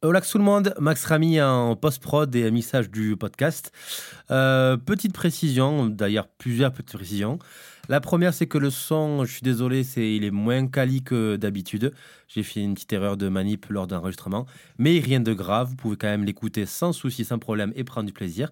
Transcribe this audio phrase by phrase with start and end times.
[0.00, 3.72] Hola tout le monde, Max Ramy en post-prod et mixage du podcast.
[4.30, 7.40] Euh, petite précision, d'ailleurs plusieurs petites précisions.
[7.90, 11.36] La première, c'est que le son, je suis désolé, c'est il est moins quali que
[11.36, 11.94] d'habitude.
[12.28, 14.44] J'ai fait une petite erreur de manip lors d'un enregistrement,
[14.76, 15.70] mais rien de grave.
[15.70, 18.50] Vous pouvez quand même l'écouter sans souci, sans problème et prendre du plaisir.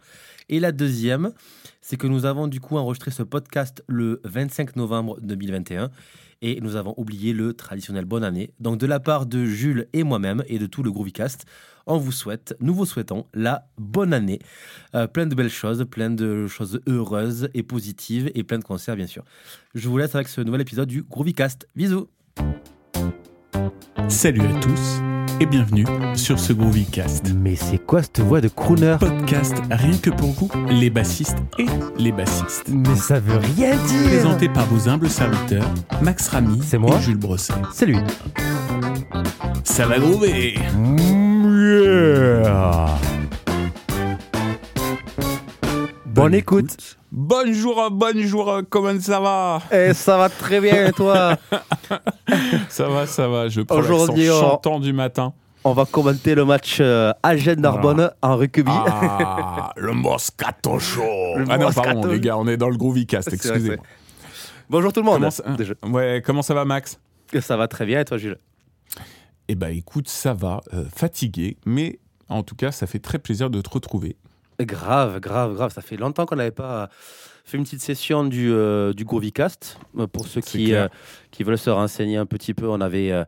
[0.49, 1.32] Et la deuxième,
[1.82, 5.91] c'est que nous avons du coup enregistré ce podcast le 25 novembre 2021
[6.41, 8.55] et nous avons oublié le traditionnel bonne année.
[8.59, 11.45] Donc de la part de Jules et moi-même et de tout le Groovycast,
[11.87, 14.40] on vous souhaite, nous vous souhaitons la bonne année.
[14.95, 18.96] Euh, plein de belles choses, plein de choses heureuses et positives et plein de concerts
[18.96, 19.22] bien sûr.
[19.75, 21.68] Je vous laisse avec ce nouvel épisode du Groovycast.
[21.76, 22.09] Bisous
[24.09, 25.00] Salut à tous
[25.40, 27.32] et bienvenue sur ce Groovycast.
[27.35, 28.96] Mais c'est quoi cette voix de crooner?
[28.98, 31.67] Podcast rien que pour vous, les bassistes et
[31.98, 32.69] les bassistes.
[32.69, 35.69] Mais ça veut rien dire Présenté par vos humbles serviteurs,
[36.03, 36.97] Max Ramy C'est moi?
[36.98, 37.55] et Jules Brosset.
[37.73, 37.98] C'est lui
[39.64, 40.55] Ça va groover
[46.06, 46.97] Bonne écoute.
[47.12, 49.61] Bonjour, bonjour, comment ça va?
[49.70, 51.36] Et ça va très bien et toi?
[52.69, 55.33] Ça va, ça va, je prends Aujourd'hui, l'accent on- chantant du matin.
[55.64, 58.64] On va commenter le match euh, Agen Narbonne en rugby.
[58.70, 61.03] Ah, le Moscato Show
[61.36, 61.86] Le Ah non, Moscato.
[61.95, 63.84] pardon, les gars, on est dans le Groovycast, C'est vrai, excusez-moi.
[64.69, 65.14] Bonjour tout le monde.
[65.19, 65.75] Comment ça- Déjà.
[65.84, 66.98] Ouais, comment ça va, Max?
[67.41, 68.39] Ça va très bien et toi Jules?
[69.48, 73.50] Eh ben écoute, ça va, euh, fatigué, mais en tout cas, ça fait très plaisir
[73.50, 74.16] de te retrouver.
[74.61, 75.72] Grave, grave, grave.
[75.72, 76.89] Ça fait longtemps qu'on n'avait pas
[77.47, 79.05] fait une petite session du, euh, du.
[79.05, 80.89] Euh, Pour ceux qui, euh,
[81.30, 83.24] qui veulent se renseigner un petit peu, on avait, euh,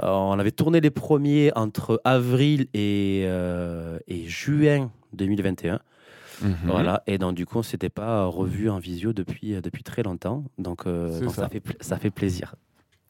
[0.00, 3.22] on avait tourné les premiers entre avril et,
[4.08, 5.80] et juin 2021.
[6.40, 6.56] Mhm.
[6.64, 7.02] Voilà.
[7.06, 10.44] Et donc, du coup, on ne s'était pas revu en visio depuis, depuis très longtemps.
[10.58, 11.28] Donc, ça.
[11.28, 11.48] ça.
[11.48, 12.54] fait, ça fait plaisir.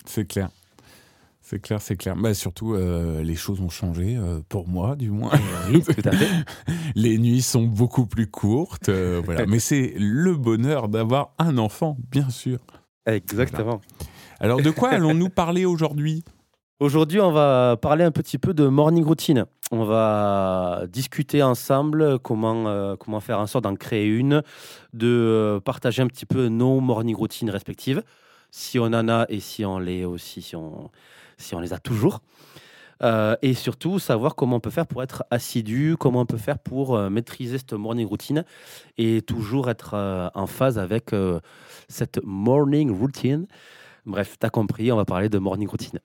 [0.04, 0.50] C'est clair.
[1.52, 2.16] C'est clair, c'est clair.
[2.16, 5.32] Bah, surtout, euh, les choses ont changé, euh, pour moi du moins.
[5.68, 6.30] Oui, tout à fait.
[6.94, 8.88] Les nuits sont beaucoup plus courtes.
[8.88, 9.44] euh, voilà.
[9.46, 12.58] Mais c'est le bonheur d'avoir un enfant, bien sûr.
[13.04, 13.82] Exactement.
[14.40, 16.24] Alors, de quoi allons-nous parler aujourd'hui?
[16.80, 19.44] Aujourd'hui, on va parler un petit peu de morning routine.
[19.72, 24.42] On va discuter ensemble comment, euh, comment faire en sorte d'en créer une,
[24.94, 28.02] de partager un petit peu nos morning routines respectives,
[28.50, 30.90] si on en a et si on les aussi, si on,
[31.42, 32.20] si on les a toujours.
[33.02, 36.58] Euh, et surtout, savoir comment on peut faire pour être assidu, comment on peut faire
[36.58, 38.44] pour euh, maîtriser cette morning routine
[38.96, 41.10] et toujours être euh, en phase avec
[41.88, 43.46] cette morning routine.
[44.06, 45.98] Bref, t'as compris, on va parler de morning routine.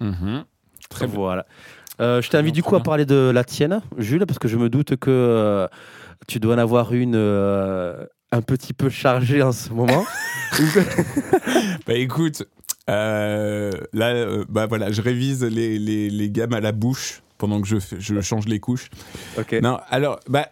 [0.00, 0.44] Mhm.
[0.88, 1.14] Très bien.
[1.14, 1.46] Voilà.
[1.98, 4.68] Je t'invite du bien, coup à parler de la tienne, Jules, parce que je me
[4.68, 5.68] doute que
[6.26, 10.04] tu dois en avoir une un petit peu chargée en ce moment.
[11.86, 12.44] Bah écoute,
[12.90, 17.60] euh, là, euh, bah voilà, je révise les, les, les gammes à la bouche pendant
[17.60, 18.90] que je, change les couches.
[19.38, 19.54] ok.
[19.62, 20.48] Non, alors, bah,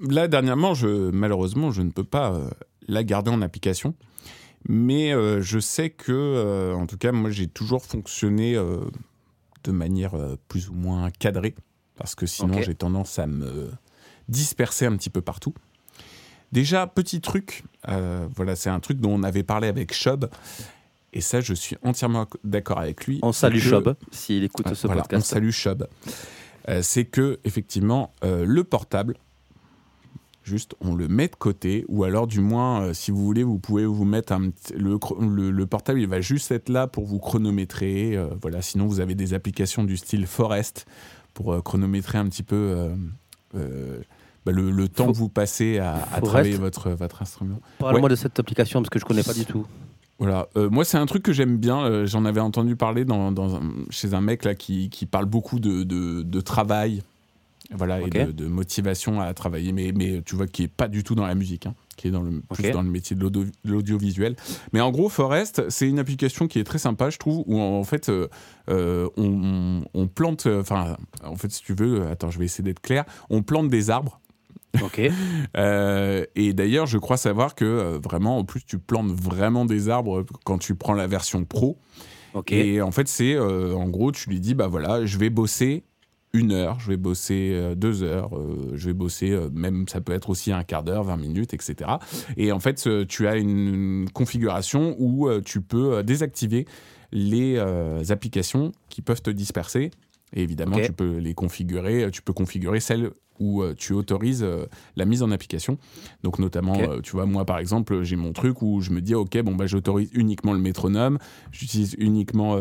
[0.00, 2.48] là, dernièrement, je, malheureusement, je ne peux pas euh,
[2.88, 3.94] la garder en application.
[4.68, 10.12] Mais euh, je sais que, en tout cas, moi, j'ai toujours fonctionné de manière
[10.48, 11.54] plus ou moins cadrée.
[11.96, 13.70] Parce que sinon, j'ai tendance à me
[14.28, 15.52] disperser un petit peu partout.
[16.52, 17.64] Déjà, petit truc,
[18.36, 20.28] voilà, c'est un truc dont on avait parlé avec Chob.
[21.12, 23.18] Et ça, je suis entièrement d'accord avec lui.
[23.22, 25.26] On salue Chob s'il écoute ce voilà, On podcast.
[25.26, 25.86] salue Chob.
[26.68, 29.16] Euh, c'est que effectivement euh, le portable,
[30.42, 33.58] juste on le met de côté, ou alors du moins euh, si vous voulez vous
[33.58, 37.18] pouvez vous mettre un le, le, le portable, il va juste être là pour vous
[37.18, 38.18] chronométrer.
[38.40, 40.86] voilà, sinon vous avez des applications du style Forest
[41.34, 42.90] pour chronométrer un petit peu.
[43.52, 47.60] bah, le, le temps que vous passez à, travailler votre, votre instrument.
[47.78, 49.66] Parle-moi de cette application parce que je connais pas du tout.
[50.18, 51.84] Voilà, Euh, moi c'est un truc que j'aime bien.
[51.84, 55.26] euh, J'en avais entendu parler dans, dans un- chez un mec là qui, qui parle
[55.26, 57.02] beaucoup de, de, de travail,
[57.74, 61.02] voilà, et de, de motivation à travailler, mais, mais tu vois qui est pas du
[61.02, 63.46] tout dans la musique, hein, qui est dans le plus dans le métier de l'audio-
[63.64, 64.36] l'audiovisuel.
[64.72, 67.82] Mais en gros, Forest, c'est une application qui est très sympa, je trouve, où en
[67.84, 72.80] fait euh, on, plante, enfin, en fait, si tu veux, attends, je vais essayer d'être
[72.80, 74.20] clair, on plante des arbres.
[74.80, 75.00] Ok.
[75.56, 79.90] Euh, et d'ailleurs, je crois savoir que euh, vraiment, en plus, tu plantes vraiment des
[79.90, 81.78] arbres quand tu prends la version pro.
[82.32, 82.52] Ok.
[82.52, 85.84] Et en fait, c'est euh, en gros, tu lui dis bah voilà, je vais bosser
[86.32, 88.30] une heure, je vais bosser deux heures,
[88.72, 91.90] je vais bosser même, ça peut être aussi un quart d'heure, 20 minutes, etc.
[92.38, 96.64] Et en fait, tu as une configuration où tu peux désactiver
[97.10, 97.58] les
[98.10, 99.90] applications qui peuvent te disperser.
[100.34, 102.08] Et évidemment, tu peux les configurer.
[102.10, 103.10] Tu peux configurer celles
[103.42, 104.66] où euh, tu autorises euh,
[104.96, 105.78] la mise en application.
[106.22, 109.14] Donc notamment, euh, tu vois, moi par exemple, j'ai mon truc où je me dis,
[109.14, 111.18] ok, bon bah j'autorise uniquement le métronome,
[111.50, 112.56] j'utilise uniquement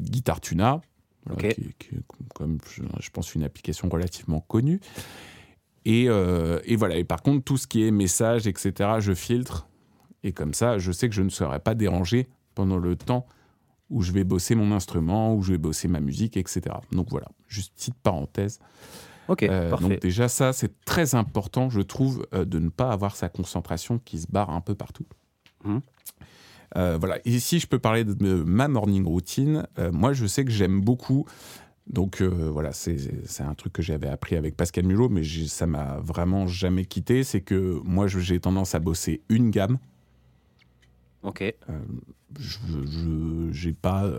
[0.00, 0.80] Guitar Tuna.
[1.54, 2.00] qui, est- qui est
[2.34, 2.58] comme
[3.00, 4.80] je, pense une application relativement connue.
[5.84, 6.96] Et, euh, et voilà.
[6.96, 9.68] Et par contre, tout ce qui est messages, etc., je filtre.
[10.24, 13.26] Et comme ça, je sais que je ne serai pas dérangé pendant le temps
[13.90, 16.62] où je vais bosser mon instrument, où je vais bosser ma musique, etc.
[16.92, 18.58] Donc voilà, juste petite parenthèse.
[19.28, 19.88] Ok, Euh, parfait.
[19.88, 23.98] donc déjà ça, c'est très important, je trouve, euh, de ne pas avoir sa concentration
[23.98, 25.06] qui se barre un peu partout.
[25.64, 25.80] Mhm.
[26.76, 27.18] Euh, voilà.
[27.24, 30.80] Et si je peux parler de ma morning routine, euh, moi je sais que j'aime
[30.80, 31.26] beaucoup.
[31.88, 32.96] Donc voilà, c'est
[33.40, 37.24] un truc que j'avais appris avec Pascal Mulot, mais ça m'a vraiment jamais quitté.
[37.24, 39.78] C'est que moi j'ai tendance à bosser une gamme.
[41.22, 41.42] Ok,
[42.38, 44.10] Je je- j'ai pas.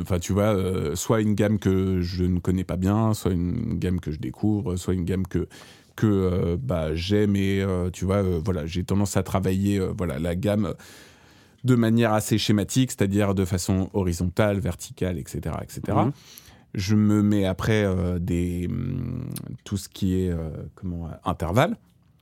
[0.00, 3.78] Enfin, tu vois, euh, soit une gamme que je ne connais pas bien, soit une
[3.78, 5.48] gamme que je découvre, soit une gamme que
[5.96, 10.36] que euh, bah, j'aime et euh, tu vois, voilà, j'ai tendance à travailler voilà la
[10.36, 10.74] gamme
[11.64, 15.80] de manière assez schématique, c'est-à-dire de façon horizontale, verticale, etc., etc.
[15.88, 16.12] Mhm.
[16.74, 17.84] Je me mets après
[18.20, 19.28] des hum,
[19.64, 20.32] tout ce qui est
[20.76, 21.76] comment intervalle.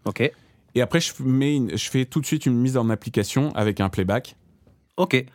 [0.06, 0.32] ok,
[0.75, 3.81] Et après, je, mets une- je fais tout de suite une mise en application avec
[3.81, 4.37] un playback.
[4.97, 5.26] ok.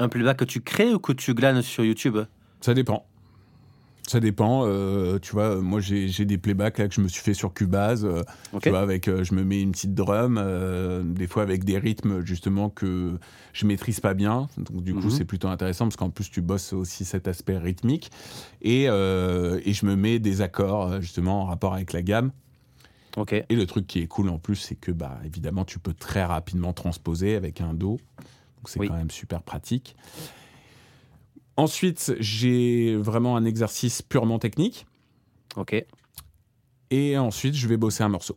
[0.00, 2.18] Un playback que tu crées ou que tu glanes sur YouTube?
[2.60, 3.06] Ça dépend.
[4.08, 4.64] Ça dépend.
[4.66, 8.04] euh, tu vois, moi, j'ai des playbacks là, que je me suis fait sur Cubase.
[8.04, 8.22] euh,
[8.60, 10.42] Tu vois, avec, euh, je me mets une petite drum,
[11.14, 13.18] des fois avec des rythmes justement que
[13.52, 14.48] je maîtrise pas bien.
[14.56, 15.10] Donc, du coup, Mhm.
[15.10, 18.10] c'est plutôt intéressant parce qu'en plus, tu bosses aussi cet aspect rythmique.
[18.62, 22.32] Et, et je me mets des accords justement en rapport avec la gamme.
[23.50, 26.24] Et le truc qui est cool en plus, c'est que bah, évidemment, tu peux très
[26.24, 28.00] rapidement transposer avec un Do.
[28.60, 28.88] Donc c'est Oui.
[28.88, 29.96] quand même super pratique.
[31.56, 34.86] Ensuite, j'ai vraiment un exercice purement technique.
[35.56, 35.84] ok,
[36.90, 38.36] Et ensuite, je vais bosser un morceau.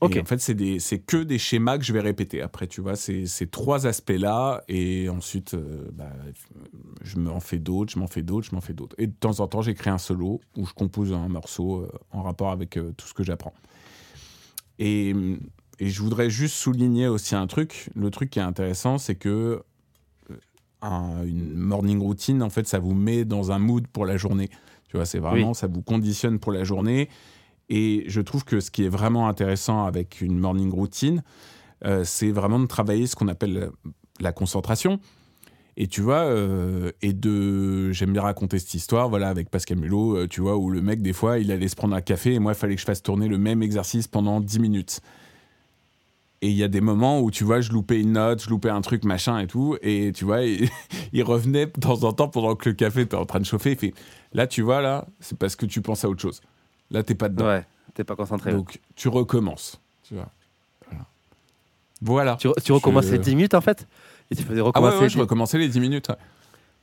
[0.00, 0.16] Ok.
[0.16, 2.42] Et en fait, c'est des- c'est que des schémas que je vais répéter.
[2.42, 4.62] Après, tu vois, c'est ces trois aspects-là.
[4.68, 6.12] Et ensuite, euh, bah,
[7.02, 8.94] je m'en fais d'autres, je m'en fais d'autres, je m'en fais d'autres.
[8.98, 12.22] Et de temps en temps, j'écris un solo où je compose un morceau euh, en
[12.22, 13.54] rapport avec euh, tout ce que j'apprends.
[14.78, 15.14] Et,
[15.80, 17.90] et je voudrais juste souligner aussi un truc.
[17.94, 19.62] Le truc qui est intéressant, c'est que
[20.30, 20.34] euh,
[20.82, 24.48] un- une morning routine, en fait, ça vous met dans un mood pour la journée.
[24.88, 27.08] Tu vois, c'est vraiment, ça vous conditionne pour la journée.
[27.68, 31.22] Et je trouve que ce qui est vraiment intéressant avec une morning routine,
[31.84, 33.66] euh, c'est vraiment de travailler ce qu'on appelle la,
[34.20, 35.00] la concentration.
[35.76, 37.90] Et tu vois, euh, et de.
[37.90, 41.02] J'aime bien raconter cette histoire, voilà, avec Pascal Mulot, euh, tu vois, où le mec,
[41.02, 43.02] des fois, il allait se prendre un café et moi, il fallait que je fasse
[43.02, 45.00] tourner le même exercice pendant 10 minutes.
[46.44, 48.68] Et il y a des moments où, tu vois, je loupais une note, je loupais
[48.68, 49.78] un truc, machin et tout.
[49.80, 50.68] Et tu vois, il,
[51.14, 53.72] il revenait de temps en temps pendant que le café était en train de chauffer.
[53.72, 53.94] Il fait
[54.34, 56.42] Là, tu vois, là, c'est parce que tu penses à autre chose.
[56.90, 57.46] Là, t'es pas dedans.
[57.46, 57.64] ouais,
[57.94, 58.52] t'es pas concentré.
[58.52, 59.80] Donc, tu recommences.
[60.06, 60.28] Tu vois.
[60.90, 61.04] Voilà.
[62.02, 62.36] Voilà.
[62.36, 63.86] Tu, tu recommences Je- les 10 minutes en fait?
[64.30, 66.08] Et tu faisais Ah ouais, recommencer ouais, les je 10 recommençais les 10 minutes.
[66.10, 66.16] ouais.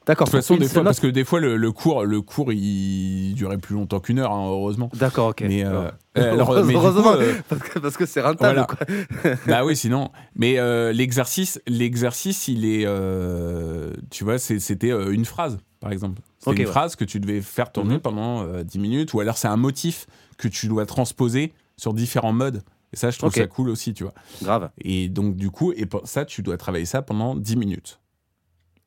[0.08, 2.52] D'accord, De toute façon, des fois, parce que des fois, le, le cours, le cours,
[2.52, 4.90] il durait plus longtemps qu'une heure, hein, heureusement.
[4.96, 5.44] D'accord, ok.
[5.48, 5.92] Mais, euh, Ouais.
[6.18, 7.34] euh, alors, mais du coup, Heureusement, euh,
[7.82, 8.40] parce que c'est rentable.
[8.40, 8.66] voilà.
[8.66, 9.36] quoi.
[9.48, 10.10] bah oui, sinon.
[10.36, 15.92] Mais euh, l'exercice, l'exercice, il est, euh, tu vois, c'est- c'était euh, une phrase, par
[15.92, 16.20] exemple.
[16.48, 16.72] Ok, une ouais.
[16.72, 18.00] phrase que tu devais faire tourner Mhm.
[18.02, 20.08] pendant euh, 10 minutes, ou alors c'est un motif
[20.40, 22.64] que tu dois transposer sur différents modes.
[22.94, 24.14] Et ça, je trouve ça cool aussi, tu vois.
[24.42, 24.70] Grave.
[24.82, 28.00] Et donc, du coup, et ça, tu dois travailler ça pendant 10 minutes.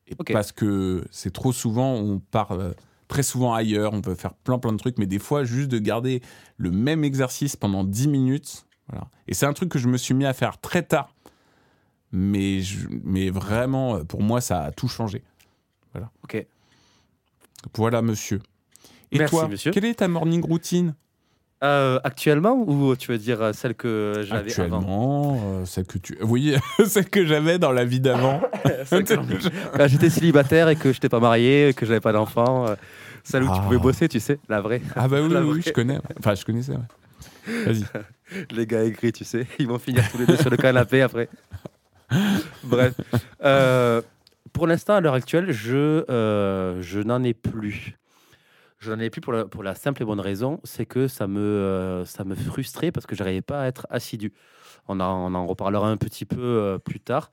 [0.09, 0.15] Et.
[0.33, 2.73] Parce que c'est trop souvent, on part euh,
[3.09, 5.79] très souvent ailleurs, on peut faire plein plein de trucs, mais des fois, juste de
[5.79, 6.23] garder
[6.57, 8.67] le même exercice pendant 10 minutes.
[8.89, 9.09] Voilà.
[9.29, 11.15] Et c'est un truc que je me suis mis à faire très tard.
[12.13, 15.23] Mais, je- mais vraiment, euh, pour moi, ça a tout changé.
[16.23, 16.47] Ok.
[17.77, 18.41] Voilà, monsieur.
[19.11, 19.71] Et Merci, toi, monsieur.
[19.71, 20.95] quelle est ta morning routine?
[21.65, 25.97] Euh, actuellement ou tu veux dire euh, celle que j'avais avant Actuellement, euh, celle que
[25.99, 26.19] tu...
[26.21, 26.55] Oui,
[26.87, 28.43] celle que j'avais dans la vie d'avant.
[28.85, 29.15] Celle que-
[29.77, 32.75] Quand j'étais célibataire et que je n'étais pas marié, que j'avais pas d'enfant, euh,
[33.23, 33.63] celle où tu Ah.
[33.63, 34.83] pouvais bosser, tu sais, la vraie.
[34.95, 35.99] Ah bah oui, oui, je connais.
[36.19, 37.65] Enfin, je connaissais, ouais.
[37.65, 37.85] Vas-y.
[38.51, 41.29] Les gars aigris, tu sais, ils vont finir tous les deux sur le canapé après.
[42.65, 42.95] Bref.
[43.43, 44.03] Euh,
[44.53, 47.97] pour l'instant, à l'heure actuelle, je, euh, je n'en ai plus.
[48.85, 52.05] Je n'en ai plus pour la, simple et bonne raison, c'est que ça me, euh,
[52.05, 54.35] ça me frustrait parce que je n'arrivais pas à être assidu.
[54.89, 57.31] On, en- reparlera un petit peu euh, plus tard.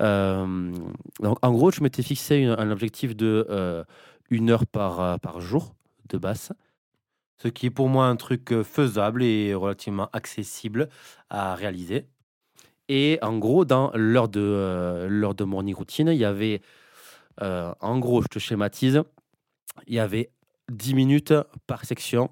[0.00, 0.72] Euh,
[1.20, 3.84] donc, en gros, je m'étais fixé un objectif de
[4.30, 5.74] une heure par, par jour
[6.08, 6.52] de basse,
[7.36, 10.88] ce qui est pour moi un truc faisable et relativement accessible
[11.28, 12.06] à réaliser.
[12.88, 16.62] Et en gros, dans l'heure de, l'heure de morning routine, il y avait,
[17.42, 19.02] en gros, je te schématise,
[19.86, 20.30] il y avait
[20.72, 21.34] 10 minutes
[21.66, 22.30] par section.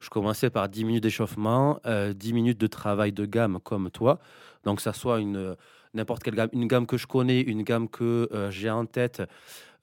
[0.00, 4.18] Je commençais par 10 minutes d'échauffement, euh, 10 minutes de travail de gamme comme toi.
[4.64, 5.56] Donc, ça soit une
[5.94, 9.22] n'importe quelle gamme, une gamme que je connais, une gamme que euh, j'ai en tête,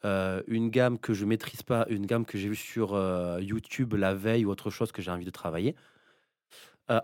[0.03, 3.93] euh, une gamme que je maîtrise pas, une gamme que j'ai vue sur euh, YouTube
[3.93, 5.75] la veille ou autre chose que j'ai envie de travailler.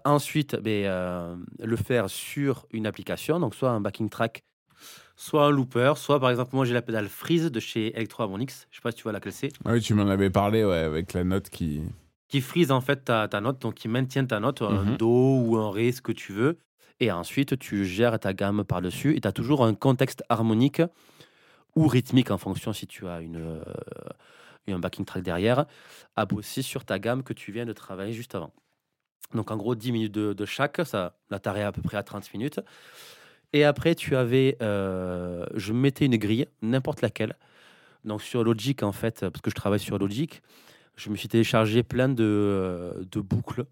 [0.04, 4.44] Ensuite, euh, le faire sur une application, donc soit un backing track,
[5.18, 8.68] soit un looper, soit par exemple, moi j'ai la pédale Freeze de chez Electro Harmonix.
[8.72, 9.50] Je sais pas si tu vois laquelle c'est.
[9.66, 11.82] Ah Oui, tu m'en avais parlé ouais, avec la note qui.
[12.30, 14.98] Qui freeze en fait ta, ta note, donc qui maintient ta note, un Mhm.
[14.98, 15.08] Do
[15.40, 16.58] ou un Ré, ce que tu veux.
[17.00, 20.82] Et ensuite, tu gères ta gamme par-dessus et tu as toujours un contexte harmonique
[21.76, 23.62] ou rythmique en fonction si tu as une, euh,
[24.68, 25.66] un backing track derrière,
[26.16, 28.52] à bosser sur ta gamme que tu viens de travailler juste avant.
[29.34, 32.04] Donc en gros, 10 minutes de, de chaque, ça, là t'arrêtes à peu près à
[32.04, 32.60] 30 minutes.
[33.54, 37.36] Et après, tu avais, euh, je mettais une grille, n'importe laquelle.
[38.04, 40.42] Donc sur Logic, en fait, parce que je travaille sur Logic,
[40.96, 43.66] je me suis téléchargé plein de, euh, de boucles,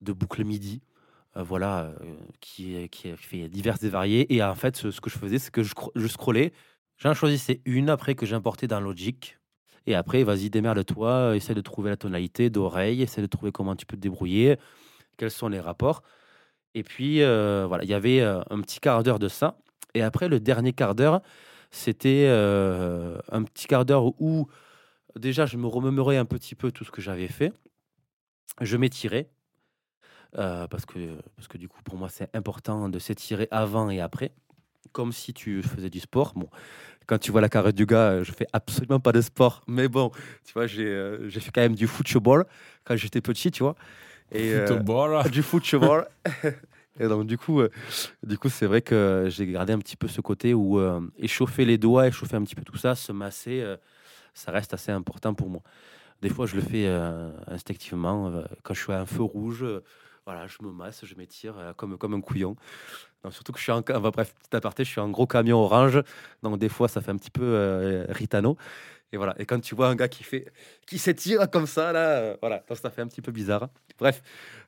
[0.00, 0.82] de boucles MIDI,
[1.36, 1.92] euh, voilà,
[2.40, 4.32] qui, qui fait diverses et variées.
[4.34, 6.52] Et en fait, ce, que je faisais, c'est que je scrollais,
[6.96, 9.38] j'en choisissais une après que j'importais dans Logic.
[9.86, 13.86] Et après, vas-y, démerde-toi, essaie de trouver la tonalité d'oreille, essaie de trouver comment tu
[13.86, 14.56] peux te débrouiller,
[15.16, 16.02] quels sont les rapports.
[16.74, 19.58] Et puis, euh, voilà, il y avait euh, un petit quart d'heure de ça.
[19.94, 21.20] Et après, le dernier quart d'heure,
[21.70, 24.46] c'était euh, un petit quart d'heure où
[25.18, 27.52] déjà je me remémorais un petit peu tout ce que j'avais fait.
[28.60, 29.28] Je m'étirais.
[30.32, 34.32] parce, que, parce que du coup, pour moi, c'est important de s'étirer avant et après.
[34.92, 36.32] Comme si tu faisais du sport.
[36.34, 36.48] Bon,
[37.10, 39.62] quand tu vois la carrette du gars, je fais absolument pas de sport.
[39.66, 40.12] Mais bon,
[40.44, 42.46] tu vois, j'ai euh, fait quand même du football
[42.84, 43.74] quand j'étais petit, tu vois.
[44.32, 44.66] Et, euh,
[45.28, 46.06] du football.
[47.00, 47.70] Et donc, du coup, euh,
[48.22, 51.64] du coup, c'est vrai que j'ai gardé un petit peu ce côté où euh, échauffer
[51.64, 53.76] les doigts, échauffer un petit peu tout ça, se masser, euh,
[54.34, 55.62] ça reste assez important pour moi.
[56.20, 56.86] Des fois, je le fais
[57.46, 58.30] instinctivement.
[58.62, 59.64] quand je suis à un feu rouge,
[60.26, 62.56] voilà, je me masse, je m'étire comme, comme un couillon.
[63.24, 65.56] Non, surtout que je suis en, enfin, bref, petit aparté, je suis un gros camion
[65.56, 66.02] orange.
[66.42, 68.58] Donc, des fois, ça fait un petit peu ritano.
[69.12, 69.34] Et voilà.
[69.38, 70.46] Et quand tu vois un gars qui fait,
[70.86, 73.68] qui s'étire comme ça, là, euh, voilà, ça fait un petit peu bizarre.
[73.98, 74.22] Bref,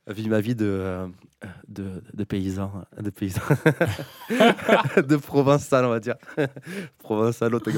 [0.08, 1.06] vis ma vie de, euh,
[1.68, 3.40] de, paysan, de paysan,
[4.96, 6.16] de provençal, on va dire,
[6.99, 7.68] provençal, haute.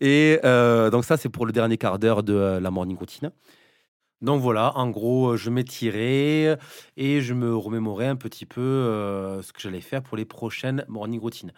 [0.00, 3.30] Et euh, donc ça, c'est pour le dernier quart d'heure de la morning routine.
[4.22, 6.58] Donc voilà, en gros, je m'étirais
[6.96, 8.60] et je me remémorais un petit peu
[9.40, 11.52] ce que j'allais faire pour les prochaines morning routines.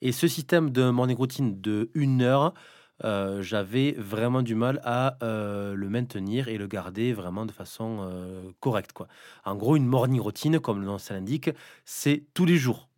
[0.00, 2.54] Et ce système de morning routine de une heure,
[3.04, 7.98] euh, j'avais vraiment du mal à euh, le maintenir et le garder vraiment de façon
[8.00, 8.92] euh, correcte.
[8.92, 9.06] Quoi.
[9.44, 11.50] En gros, une morning routine, comme le nom l'indique,
[11.84, 12.88] c'est tous les jours.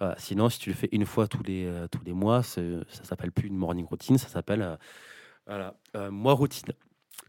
[0.00, 0.16] Voilà.
[0.18, 2.62] Sinon, si tu le fais une fois tous les, tous les mois, ça
[3.02, 4.78] s'appelle plus une morning routine, ça s'appelle
[5.46, 5.74] voilà,
[6.10, 6.72] mois routine.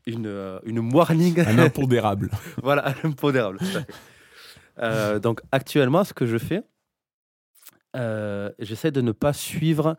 [0.06, 1.38] Une, une morning.
[1.42, 2.32] Un impondérable.
[2.64, 3.60] voilà, un impondérable.
[5.22, 6.64] donc actuellement, ce que je fais,
[8.60, 9.98] j'essaie de ne pas suivre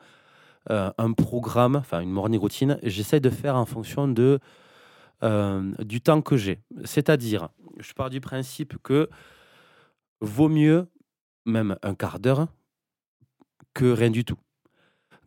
[0.70, 2.78] un programme, enfin une morning routine.
[2.82, 4.38] J'essaie de faire en fonction de
[5.22, 6.60] euh, du temps que j'ai.
[6.84, 9.08] C'est-à-dire, je pars du principe que
[10.20, 10.88] vaut mieux
[11.44, 12.48] même un quart d'heure
[13.74, 14.38] que rien du tout.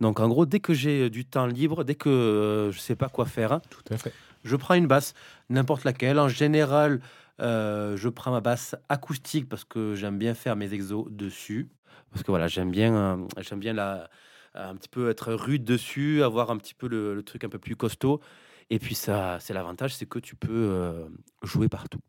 [0.02, 3.08] Donc en gros, dès que j'ai du temps libre, dès que euh, je sais pas
[3.08, 4.14] quoi faire, Tout à fait.
[4.44, 5.14] je prends une basse,
[5.50, 6.20] n'importe laquelle.
[6.20, 7.00] En général,
[7.40, 11.70] euh, je prends ma basse acoustique parce que j'aime bien faire mes exos dessus.
[12.12, 14.10] Parce que voilà, j'aime bien, euh, j'aime bien la,
[14.56, 17.76] un petit peu être rude dessus, avoir un petit peu le, truc un peu plus
[17.76, 18.22] costaud.
[18.70, 21.08] Et puis ça, c'est l'avantage, c'est que tu peux euh,
[21.44, 22.00] jouer partout.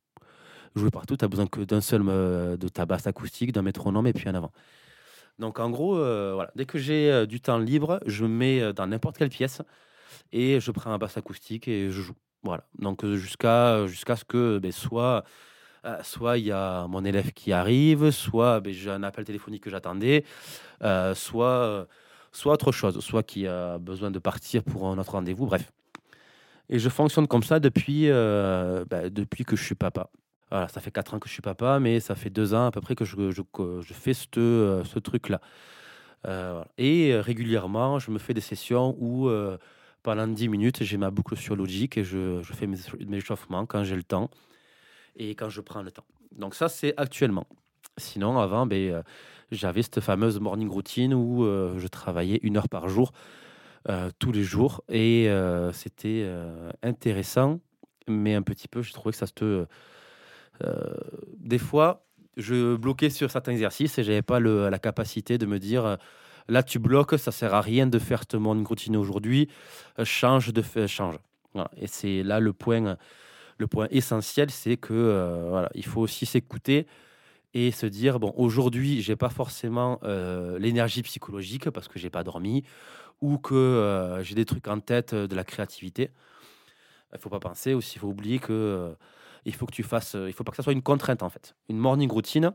[0.75, 4.07] Jouer partout, tu as besoin que d'un seul euh, de ta basse acoustique, d'un métronome
[4.07, 4.53] et puis en avant.
[5.39, 8.63] Donc en gros, euh, voilà, dès que j'ai euh, du temps libre, je me mets
[8.63, 9.61] euh, dans n'importe quelle pièce
[10.33, 12.17] et je prends ma basse acoustique et je joue.
[12.43, 12.65] Voilà.
[12.79, 15.25] Donc euh, jusqu'à jusqu'à ce que ben, soit
[15.85, 19.63] euh, soit il y a mon élève qui arrive, soit ben, j'ai un appel téléphonique
[19.63, 20.25] que j'attendais,
[20.83, 21.85] euh, soit euh,
[22.37, 25.47] soit autre chose, soit qui a besoin de partir pour un autre rendez-vous.
[25.47, 25.73] Bref.
[26.69, 30.11] Et je fonctionne comme ça depuis euh, ben, depuis que je suis papa.
[30.51, 32.71] Voilà, ça fait 4 ans que je suis papa, mais ça fait 2 ans à
[32.71, 35.41] peu près que je, je, fais cette, euh, ce truc-là.
[36.27, 36.63] Euh.
[36.79, 39.31] Et régulièrement, je me fais des sessions où
[40.03, 42.77] pendant 10 minutes, j'ai ma boucle sur Logic et je, je fais mes,
[43.07, 44.31] mes échauffements quand j'ai le temps
[45.17, 46.05] et quand je prends le temps.
[46.33, 47.47] Donc ça, c'est actuellement.
[47.97, 49.03] Sinon, avant, ben,
[49.51, 53.13] j'avais cette fameuse morning routine où euh, je travaillais une heure par jour,
[53.89, 54.83] euh, tous les jours.
[54.89, 56.29] Et euh, c'était
[56.83, 57.61] intéressant,
[58.09, 59.67] mais un petit peu, je trouvais que ça se...
[61.39, 65.59] des fois, je bloquais sur certains exercices et j'avais pas le- la capacité de me
[65.59, 65.97] dire
[66.49, 69.49] là tu bloques, ça sert à rien de faire ce morning routine aujourd'hui,
[70.05, 71.17] change de fait, change.
[71.79, 72.97] Et c'est là le point,
[73.59, 76.87] le point essentiel, c'est que voilà, il faut aussi s'écouter
[77.57, 82.23] et se dire bon aujourd'hui j'ai pas forcément euh, l'énergie psychologique parce que j'ai pas
[82.23, 82.65] dormi
[83.23, 86.11] ou que j'ai des trucs en tête de la créativité,
[87.15, 88.95] il faut pas penser aussi, il faut oublier que
[89.47, 91.57] il faut que tu fasses, il faut pas que ça soit une contrainte en fait.
[91.71, 92.53] Une morning routine,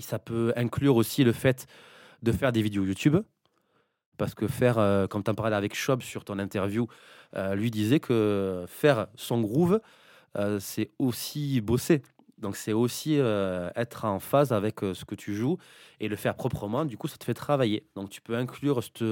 [0.00, 1.68] ça peut inclure aussi le fait
[2.22, 3.18] de faire des vidéos YouTube.
[4.16, 6.88] Parce que faire, comme tu en parlais avec Shob sur ton interview,
[7.52, 9.80] lui disait que faire son groove,
[10.58, 12.02] c'est aussi bosser.
[12.38, 15.56] Donc c'est aussi être en phase avec ce que tu joues
[16.00, 16.84] et le faire proprement.
[16.84, 17.86] Du coup, ça te fait travailler.
[17.94, 19.04] Donc tu peux inclure cette,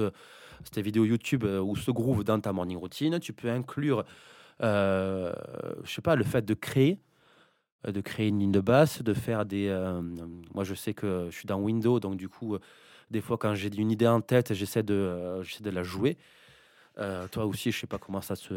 [0.63, 3.19] cette vidéo YouTube ou ce groove dans ta morning routine.
[3.19, 4.05] Tu peux inclure,
[4.59, 5.33] je
[5.85, 6.99] sais pas, le fait de créer,
[7.87, 9.69] de créer une ligne de basse, de faire des.
[10.53, 12.57] moi, je sais que je suis dans Windows, donc du coup,
[13.11, 16.17] des fois, quand j'ai une idée en tête, j'essaie de, de la jouer.
[16.95, 18.53] toi aussi, je sais pas comment ça se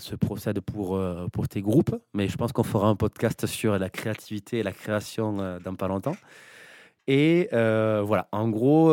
[0.00, 3.78] se procède pour, euh, pour tes groupes, mais je pense qu'on fera un podcast sur
[3.78, 6.16] la créativité et la création euh, dans pas longtemps.
[7.06, 8.88] Et euh, voilà, en gros,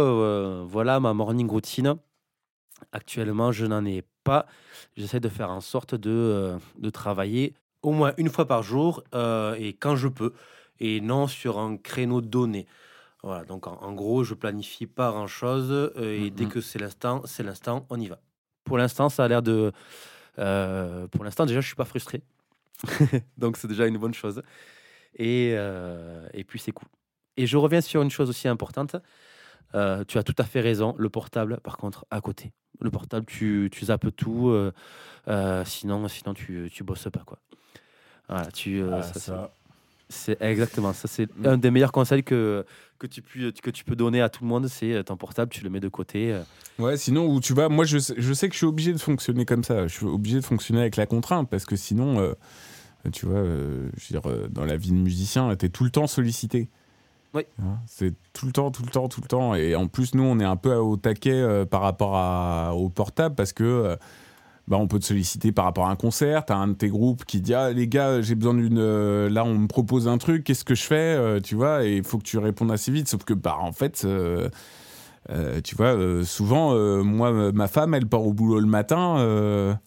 [0.65, 1.95] voilà ma morning routine.
[2.91, 4.47] Actuellement, je n'en ai pas.
[4.97, 7.53] J'essaie de faire en sorte de, de travailler
[7.83, 10.33] au moins une fois par jour et quand je peux,
[10.79, 12.65] et non sur un créneau donné.
[13.21, 16.47] Voilà, donc en, gros, je planifie pas grand chose et dès mm-hmm.
[16.47, 18.19] que c'est l'instant, c'est l'instant, on y va.
[18.63, 19.71] Pour l'instant, ça a l'air de,
[20.39, 22.21] euh, pour l'instant, déjà, je suis pas frustré.
[23.37, 24.41] Donc, c'est déjà une bonne chose.
[25.15, 26.87] Et, euh, et puis, c'est cool.
[27.37, 28.95] Et je reviens sur une chose aussi importante.
[29.75, 30.95] Euh, tu as tout à fait raison.
[30.97, 32.51] Le portable, par contre, à côté.
[32.81, 34.53] Le portable, tu, tu zappes tout.
[35.65, 37.23] sinon, sinon tu, tu bosses pas.
[37.25, 37.39] Quoi.
[38.27, 39.51] Voilà, tu, ah, ça,
[40.09, 41.07] c'est exactement ça.
[41.07, 41.45] C'est mm.
[41.45, 42.65] un des meilleurs conseils que,
[42.97, 44.67] que, tu, peux, que tu peux donner à tout le monde.
[44.67, 46.33] C'est euh, ton portable, tu le mets de côté.
[46.33, 46.41] Euh.
[46.79, 49.45] Ouais, sinon, où tu vas, moi je, je, sais que je suis obligé de fonctionner
[49.45, 49.87] comme ça.
[49.87, 52.33] Je suis obligé de fonctionner avec la contrainte parce que sinon, euh,
[53.13, 56.07] tu vois, je veux dire, dans la vie de musicien, tu es tout le temps
[56.07, 56.69] sollicité.
[57.35, 57.43] Oui.
[57.85, 59.53] C'est tout le temps, tout le temps, tout le temps.
[59.53, 63.35] Et en plus, nous, on est un peu au taquet par rapport à, au portable
[63.35, 63.95] parce que
[64.69, 66.45] bah, on peut te solliciter par rapport à un concert.
[66.45, 68.77] Tu as un de tes groupes qui dit Ah, les gars, j'ai besoin d'une.
[68.77, 71.97] Euh, là, on me propose un truc, qu'est-ce que je fais euh, Tu vois, et
[71.97, 73.07] il faut que tu répondes assez vite.
[73.07, 74.47] Sauf que, bah, en fait, euh,
[75.63, 79.77] tu vois, souvent, moi, ma femme, elle part au boulot le matin.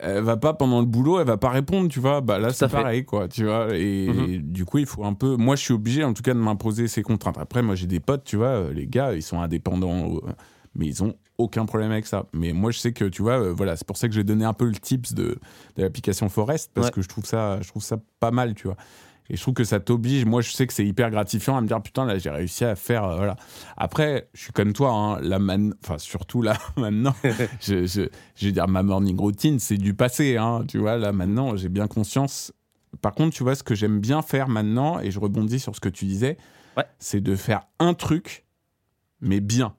[0.00, 2.20] elle va pas pendant le boulot, elle va pas répondre, tu vois.
[2.22, 3.68] Bah là, c'est pareil, quoi, tu vois.
[3.76, 4.50] Et, mm-hmm.
[4.50, 5.36] du coup, il faut un peu.
[5.36, 7.38] Moi, je suis obligé, en tout cas, de m'imposer ces contraintes.
[7.38, 10.20] Après, moi, j'ai des potes, tu vois, les gars, ils sont indépendants,
[10.74, 12.26] mais ils ont aucun problème avec ça.
[12.32, 14.44] Mais moi, je sais que, tu vois, euh, voilà, c'est pour ça que j'ai donné
[14.44, 15.38] un peu le tips de,
[15.76, 18.76] de l'application Forest, parce que je trouve, ça, je trouve ça pas mal, tu vois.
[19.30, 20.24] Et je trouve que ça t'oblige.
[20.24, 22.74] Moi, je sais que c'est hyper gratifiant à me dire putain, là, j'ai réussi à
[22.74, 23.04] faire.
[23.04, 23.36] Euh, voilà.
[23.76, 25.72] Après, je suis comme toi, hein, là, man...
[25.84, 27.14] enfin, surtout là, maintenant,
[27.60, 30.96] je, je, je, veux dire, ma morning routine, c'est du passé, hein, tu vois.
[30.96, 32.52] Là, maintenant, j'ai bien conscience.
[33.02, 35.80] Par contre, tu vois, ce que j'aime bien faire maintenant, et je rebondis sur ce
[35.80, 36.36] que tu disais,
[36.98, 38.44] c'est de faire un truc,
[39.20, 39.76] mais bien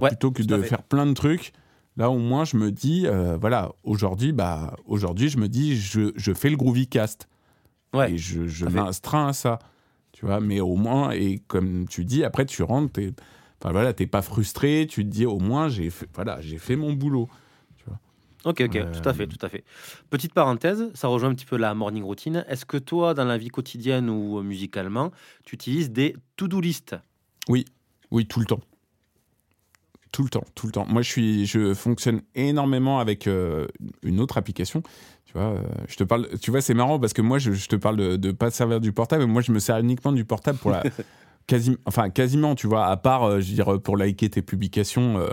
[0.00, 1.52] plutôt que de faire plein de trucs.
[1.96, 6.12] Là, au moins, je me dis, euh, voilà, aujourd'hui, bah, aujourd'hui, je me dis, je,
[6.16, 7.28] je fais le Groovy Cast.
[7.92, 9.58] Ouais, et je, je m'instreins à ça.
[10.12, 13.12] Tu vois, mais au moins, et comme tu dis, après, tu rentres, t'es,
[13.60, 16.76] enfin, voilà, t'es pas frustré, tu te dis, au moins, j'ai fait, voilà, j'ai fait
[16.76, 17.28] mon boulot.
[17.76, 17.98] Tu vois.
[18.44, 19.64] Ok, ok, tout à fait, tout à fait.
[20.08, 22.44] Petite parenthèse, ça rejoint un petit peu la morning routine.
[22.48, 25.10] Est-ce que toi, dans la vie quotidienne ou musicalement,
[25.44, 26.96] tu utilises des to-do list?
[27.48, 27.66] Oui,
[28.10, 28.60] oui, tout le temps.
[30.12, 30.84] Tout le temps, tout le temps.
[30.86, 33.66] Moi, je, suis, je fonctionne énormément avec euh,
[34.02, 34.82] une autre application.
[35.24, 37.76] Tu vois, euh, je te parle, tu vois, c'est marrant parce que moi, je, te
[37.76, 40.58] parle de ne pas servir du portable, mais moi, je me sers uniquement du portable
[40.58, 40.82] pour la.
[41.48, 45.26] Quasi, enfin, quasiment, tu vois, à part, euh, je veux dire, pour liker tes publications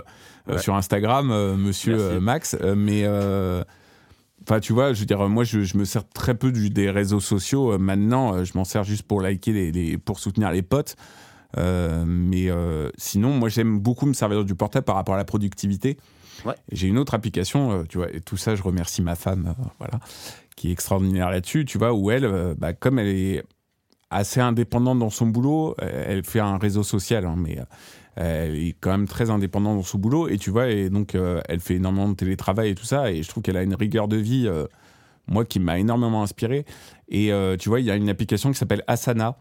[0.58, 3.06] sur Instagram, monsieur Max, mais.
[4.42, 7.20] Enfin, tu vois, je veux dire, moi, je, me sers très peu du, des réseaux
[7.20, 7.78] sociaux.
[7.78, 10.96] maintenant, je m'en sers juste pour liker, les, pour soutenir les potes.
[11.58, 15.24] Euh, mais euh, sinon, moi, j'aime beaucoup me servir du portable par rapport à la
[15.24, 15.96] productivité.
[16.72, 20.00] J'ai une autre application, euh, tu vois, et tout ça, je remercie ma femme, voilà,
[20.56, 23.44] qui est extraordinaire là-dessus, tu vois, où elle, bah, comme elle est
[24.08, 27.58] assez indépendante dans son boulot, elle fait un réseau social, hein, mais
[28.16, 31.60] elle est quand même très indépendante dans son boulot, et tu vois, et donc elle
[31.60, 34.16] fait énormément de télétravail et tout ça, et je trouve qu'elle a une rigueur de
[34.16, 34.48] vie,
[35.28, 36.64] moi, qui m'a énormément inspiré.
[37.10, 39.36] Et tu vois, il y a une application qui s'appelle Asana.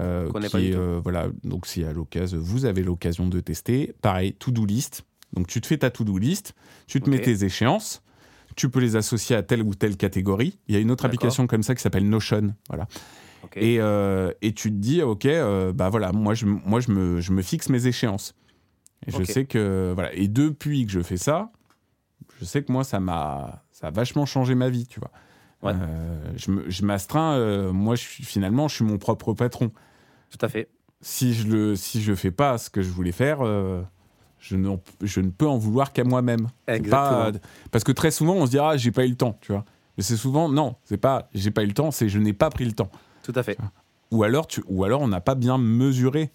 [0.00, 4.64] Euh, qui euh, voilà, donc si à l'occasion, vous avez l'occasion de tester, pareil, to-do
[4.64, 5.04] list.
[5.32, 6.54] Donc tu te fais ta to-do list,
[6.86, 8.02] tu te mets tes échéances,
[8.54, 10.58] tu peux les associer à telle ou telle catégorie.
[10.68, 12.86] Il y a une autre application comme ça qui s'appelle Notion, voilà.
[13.54, 15.26] Et, euh, et, tu te dis, ok,
[15.74, 18.34] bah voilà, moi je, moi je me, je me fixe mes échéances.
[19.06, 20.12] Et je sais que voilà.
[20.14, 21.50] Et depuis que je fais ça,
[22.40, 25.10] je sais que moi ça m'a ça a vachement changé ma vie, tu vois.
[25.64, 29.72] Euh, je m'astreins, euh, moi je suis, finalement je suis mon propre patron.
[30.30, 30.68] Tout à fait.
[31.00, 33.82] Si je le si je fais pas ce que je voulais faire, euh,
[34.40, 36.48] je, n'en- je ne peux en vouloir qu'à moi-même.
[36.66, 37.32] Exactement.
[37.32, 37.38] pas-
[37.70, 39.64] parce que très souvent, on se dira, ah, j'ai pas eu le temps, tu vois.
[39.96, 42.50] Mais c'est souvent, non, c'est pas, j'ai pas eu le temps, c'est je n'ai pas
[42.50, 42.90] pris le temps.
[43.22, 43.56] Tout à fait.
[44.10, 46.30] Ou alors, tu, ou alors on n'a pas bien mesuré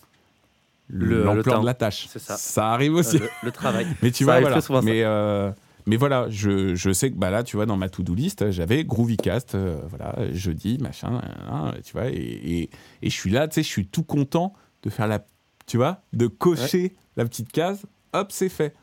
[0.87, 2.07] le- Le- le l'ampleur de la tâche.
[2.09, 2.35] C'est ça.
[2.37, 3.17] Ça arrive aussi.
[3.19, 3.87] Le, le travail.
[4.01, 4.61] Mais tu Ça vois, voilà.
[4.61, 5.49] souvent, mais, euh,
[5.85, 8.83] mais voilà, je, je sais que bah, là, tu vois, dans ma to-do list, j'avais
[8.83, 12.69] Groovycast, euh, voilà, jeudi, machin, hein, tu vois, et, et,
[13.01, 15.25] et je suis là, tu sais, je suis tout content de faire la.
[15.65, 18.73] Tu vois, de cocher la petite case, hop, c'est fait.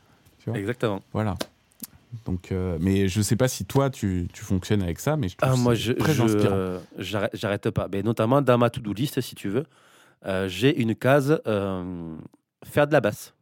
[0.55, 1.01] Exactement.
[1.13, 1.35] Voilà.
[2.25, 5.37] Donc, euh, mais je sais pas si toi, tu, tu fonctionnes avec ça, mais je
[5.37, 6.79] trouve Ah, que moi, je, très je- inspirant.
[6.97, 7.87] j'arrête j'arrête pas.
[7.91, 9.65] Mais notamment dans ma to-do list, si tu veux,
[10.25, 12.15] euh, j'ai une case euh,
[12.65, 13.33] faire de la basse.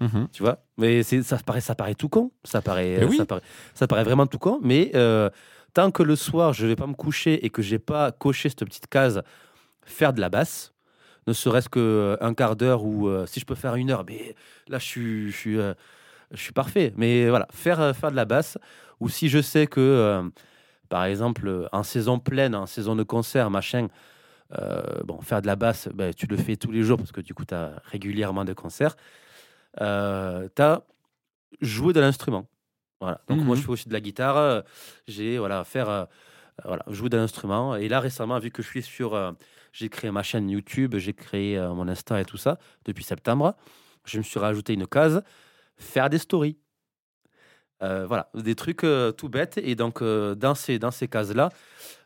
[0.00, 0.28] Mhm.
[0.32, 2.30] Tu vois Mais ça paraît, ça paraît tout con.
[2.44, 3.16] Ça paraît, oui.
[3.16, 3.42] ça paraît,
[3.74, 4.60] ça paraît vraiment tout con.
[4.62, 5.28] Mais euh,
[5.74, 8.64] tant que le soir, je vais pas me coucher et que j'ai pas coché cette
[8.64, 9.22] petite case
[9.84, 10.72] faire de la basse,
[11.26, 14.34] ne serait-ce qu'un quart d'heure ou euh, si je peux faire une heure, mais
[14.68, 15.74] là, je suis, je suis, euh,
[16.30, 16.92] je suis parfait.
[16.96, 18.58] Mais voilà, faire, euh, faire de la basse.
[19.00, 20.22] Ou si je sais que, euh,
[20.88, 23.88] par exemple, euh, en saison pleine, en saison de concert, machin,
[24.58, 27.20] euh, bon, faire de la basse, ben, tu le fais tous les jours parce que
[27.20, 28.96] du coup, tu as régulièrement des concerts.
[29.80, 30.82] Euh, tu as
[31.60, 32.46] joué de l'instrument.
[33.00, 33.20] Voilà.
[33.28, 34.64] Donc, moi, je fais aussi de la guitare.
[35.06, 36.04] J'ai, voilà, faire, euh,
[36.64, 37.76] voilà, jouer de l'instrument.
[37.76, 39.14] Et là, récemment, vu que je suis sur.
[39.14, 39.32] euh,
[39.72, 43.54] j'ai créé ma chaîne YouTube, j'ai créé euh, mon Insta et tout ça depuis septembre.
[44.04, 45.22] Je me suis rajouté une case
[45.76, 46.56] faire des stories.
[47.80, 48.84] Voilà, des trucs
[49.16, 49.58] tout bêtes.
[49.62, 51.50] Et donc, dans ces, dans ces cases-là,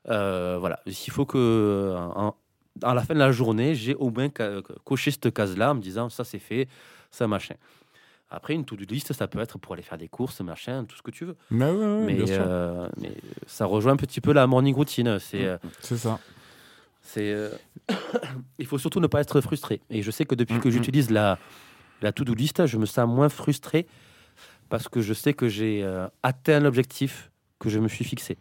[0.08, 2.36] euh, voilà, il faut que, en-
[2.82, 4.28] à la fin de la journée, j'ai au moins
[4.84, 6.68] coché cette case-là en me disant ça c'est fait,
[7.12, 7.54] ça machin.
[8.30, 11.02] Après, une to-do list, ça peut être pour aller faire des courses, machin, tout ce
[11.02, 11.36] que tu veux.
[11.50, 12.36] Mais ouais, ouais, mais, bien sûr.
[12.40, 13.12] euh, mais
[13.46, 15.18] ça rejoint un petit peu la morning routine.
[15.18, 16.18] C'est, euh, C'est ça.
[17.02, 17.50] c'est, euh,
[18.58, 19.82] il faut surtout ne pas être frustré.
[19.90, 20.72] Et je sais que depuis que Mhm.
[20.72, 21.38] j'utilise la,
[22.00, 23.86] la to-do list, je me sens moins frustré
[24.70, 28.38] parce que je sais que j'ai euh, atteint l'objectif que je me suis fixé.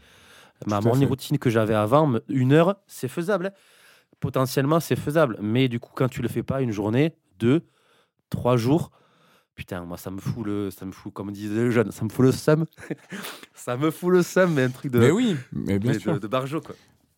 [0.68, 1.10] Ma morning fait.
[1.10, 3.52] routine que j'avais avant, une heure, c'est faisable.
[4.22, 5.38] Potentiellement, c'est faisable.
[5.42, 7.64] Mais du coup, quand tu le fais pas une journée, deux,
[8.32, 8.90] trois jours,
[9.54, 12.10] putain, moi, ça me fout le, ça me fout, comme disaient les jeunes, ça me
[12.10, 12.66] fout le seum.
[13.54, 16.14] ça me fout le seum, mais un truc de, Mais oui, mais bien sûr.
[16.16, 16.74] de, de barjo, quoi.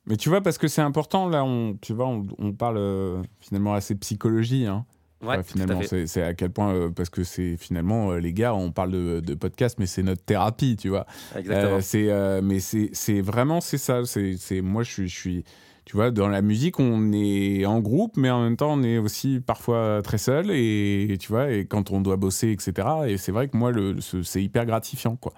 [0.05, 3.21] Mais tu vois, parce que c'est important, là, on, tu vois, on, on parle euh,
[3.39, 4.65] finalement assez psychologie.
[4.65, 4.85] Hein.
[5.21, 8.73] Ouais, finalement, c'est à quel point, euh, parce que c'est finalement, euh, les gars, on
[8.73, 11.05] parle de, de podcast, mais c'est notre thérapie, tu vois.
[11.37, 11.79] Exactement.
[11.79, 14.03] C'est, mais c'est vraiment, c'est ça.
[14.03, 15.43] C'est c'est- moi, je suis, je suis,
[15.85, 18.97] tu vois, dans la musique, on est en groupe, mais en même temps, on est
[18.97, 22.87] aussi parfois très seul, et, tu vois, et quand on doit bosser, etc.
[23.07, 25.33] Et c'est vrai que moi, le, ce- c'est hyper gratifiant, quoi.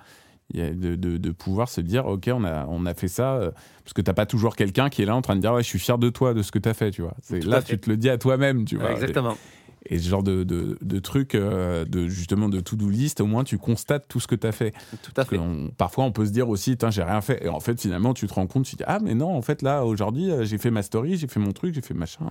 [0.53, 3.49] De, de, de pouvoir se dire, ok, on a, on a fait ça, euh,
[3.83, 5.67] parce que t'as pas toujours quelqu'un qui est là en train de dire, ouais, je
[5.67, 7.15] suis fier de toi, de ce que t'as fait, tu vois.
[7.23, 8.91] C'est là, tu te le dis à toi-même, tu vois.
[8.91, 9.33] Exactement.
[9.33, 13.43] Et ce genre de, de, de trucs, euh, de, justement de to-do list, au moins
[13.43, 14.73] tu constates tout ce que tu as fait.
[15.03, 15.39] Tout à fait.
[15.77, 17.43] parfois on peut se dire aussi, Tain, j'ai rien fait.
[17.45, 19.41] Et en fait, finalement, tu te rends compte, tu te dis, ah, mais non, en
[19.41, 22.27] fait, là, aujourd'hui, euh, j'ai fait ma story, j'ai fait mon truc, j'ai fait machin.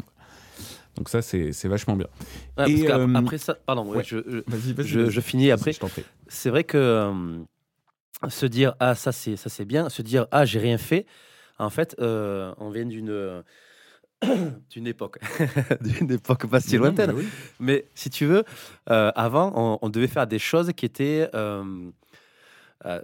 [0.97, 2.07] Donc ça, c'est vachement bien.
[2.57, 4.19] Ouais, Et, euh, après ça, pardon, ouais, je,
[4.79, 5.73] je- finis après.
[6.29, 7.12] C'est vrai que euh,
[8.29, 11.07] se dire ah ça c'est ça c'est bien, se dire ah j'ai rien fait.
[11.59, 13.11] En fait, euh, on vient d'une
[14.71, 15.19] d'une époque,
[15.81, 17.13] d'une époque pas si lointaine.
[17.13, 17.27] oui.
[17.61, 18.45] Mais si tu veux,
[18.91, 21.91] euh, avant, on, on devait faire des choses qui étaient, euh,
[22.87, 23.01] euh,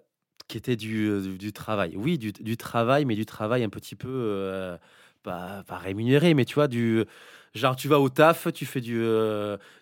[0.48, 1.94] qui étaient du, du, du travail.
[1.96, 4.76] Oui, du, du travail, mais du travail un petit peu
[5.22, 7.04] pas, pas rémunéré, mais tu vois, du
[7.54, 9.04] genre tu vas au taf, tu fais du,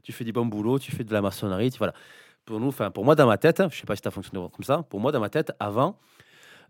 [0.03, 1.95] tu fais du bon boulot, tu fais de la maçonnerie, tu, voilà.
[2.45, 4.65] Pour nous, enfin pour moi dans ma tête, je sais pas si ça fonctionne comme
[4.65, 4.83] ça.
[4.89, 5.99] Pour moi dans ma tête, avant.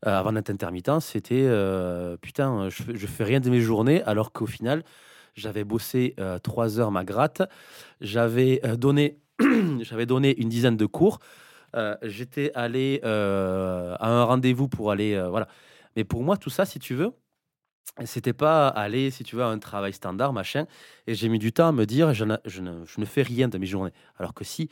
[0.07, 4.03] Euh, avant d'être intermittent, c'était euh, putain, je, fais- je fais rien de mes journées,
[4.05, 4.85] alors qu'au final,
[5.35, 7.43] j'avais bossé euh, trois heures ma gratte,
[8.01, 9.19] j'avais euh, donné,
[9.81, 11.19] j'avais donné une dizaine de cours,
[11.77, 15.49] euh, j'étais allé euh, à un rendez-vous pour aller, euh, voilà.
[15.97, 17.13] Mais pour moi, tout ça, si tu veux,
[18.05, 20.67] c'était pas aller, si tu veux, à un travail standard, machin.
[21.07, 23.59] Et j'ai mis du temps à me dire, je, je je ne fais rien de
[23.59, 23.93] mes journées.
[24.19, 24.69] Alors que si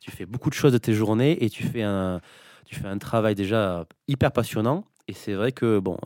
[0.00, 2.20] tu fais beaucoup de choses de tes journées et tu fais un,
[2.64, 4.84] tu fais un travail déjà hyper passionnant.
[5.08, 5.98] Et c'est vrai que, bon,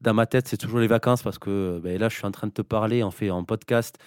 [0.00, 2.46] dans ma tête, c'est toujours les vacances parce que ben, là, je suis en train
[2.46, 3.98] de te parler, on fait en podcast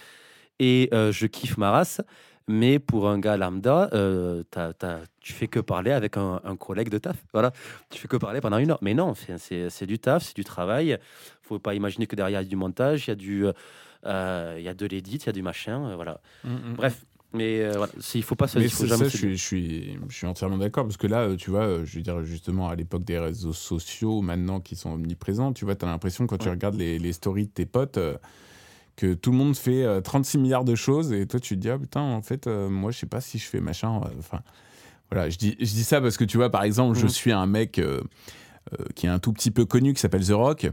[0.60, 2.02] et euh, je kiffe ma race.
[2.48, 4.74] Mais pour un gars lambda, euh, t'as-
[5.20, 7.16] tu fais que parler avec un, un collègue de taf.
[7.34, 7.52] Voilà,
[7.92, 8.80] tu fais que parler pendant une heure.
[8.82, 10.98] Mais non, c'est- du taf, c'est du travail.
[11.44, 13.46] faut pas imaginer que derrière, il y a du montage, il y a, du,
[14.06, 15.92] euh, il y a de l'édit, il y a du machin.
[15.92, 16.20] euh, voilà.
[16.76, 19.38] Bref, mais euh, voilà, il faut pas se Mais faut jamais ça, se je suis,
[19.38, 20.84] je, suis, je suis entièrement d'accord.
[20.86, 23.54] Parce que là, euh, tu vois, euh, je veux dire, justement, à l'époque des réseaux
[23.54, 27.14] sociaux, maintenant qui sont omniprésents, tu vois, tu as l'impression, quand tu regardes les, les
[27.14, 28.18] stories de tes potes, euh,
[28.98, 31.70] que tout le monde fait euh, 36 milliards de choses et toi tu te dis
[31.70, 34.42] ah putain en fait moi je sais pas si je fais machin enfin
[35.10, 37.10] voilà je dis je dis ça parce que tu vois par exemple je Mhm.
[37.10, 37.82] suis un mec
[38.96, 40.68] qui est un tout petit peu connu qui s'appelle The Rock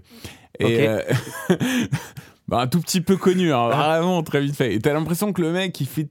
[0.59, 0.71] et Ok.
[0.81, 1.03] euh,
[2.49, 5.41] bah, un tout petit peu connu hein, vraiment très vite fait et t'as l'impression que
[5.41, 6.09] le mec il fait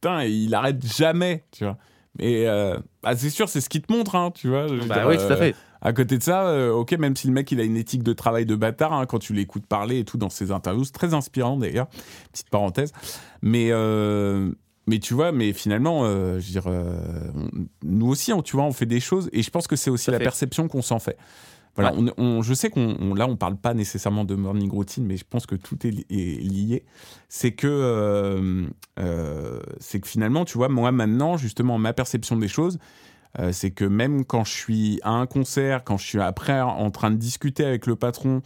[0.00, 1.76] putain il arrête jamais tu vois
[2.18, 5.16] mais euh, bah, c'est sûr c'est ce qui te montre hein, tu vois Bah oui,
[5.18, 5.54] tout à euh, fait.
[5.82, 8.14] à côté de ça, euh, ok, même si le mec il a une éthique de
[8.14, 11.12] travail de bâtard, hein, quand tu l'écoutes parler et tout dans ses interviews, c'est très
[11.12, 11.88] inspirant d'ailleurs,
[12.32, 12.92] petite parenthèse.
[13.42, 14.50] Mais, euh,
[14.86, 18.72] mais tu vois, mais finalement, je veux dire, on- nous aussi, on, tu vois, on
[18.72, 20.24] fait des choses et je pense que c'est aussi Tout la fait.
[20.24, 21.18] perception qu'on s'en fait.
[21.76, 25.04] Voilà, on, on- je sais qu'on on- là on parle pas nécessairement de morning routine,
[25.06, 26.84] mais je pense que tout est, li- est lié.
[27.28, 28.66] C'est que euh,
[28.98, 32.78] euh, c'est que finalement, tu vois, moi maintenant, justement, ma perception des choses,
[33.38, 36.90] euh, c'est que même quand je suis à un concert, quand je suis après en
[36.90, 38.42] train de discuter avec le patron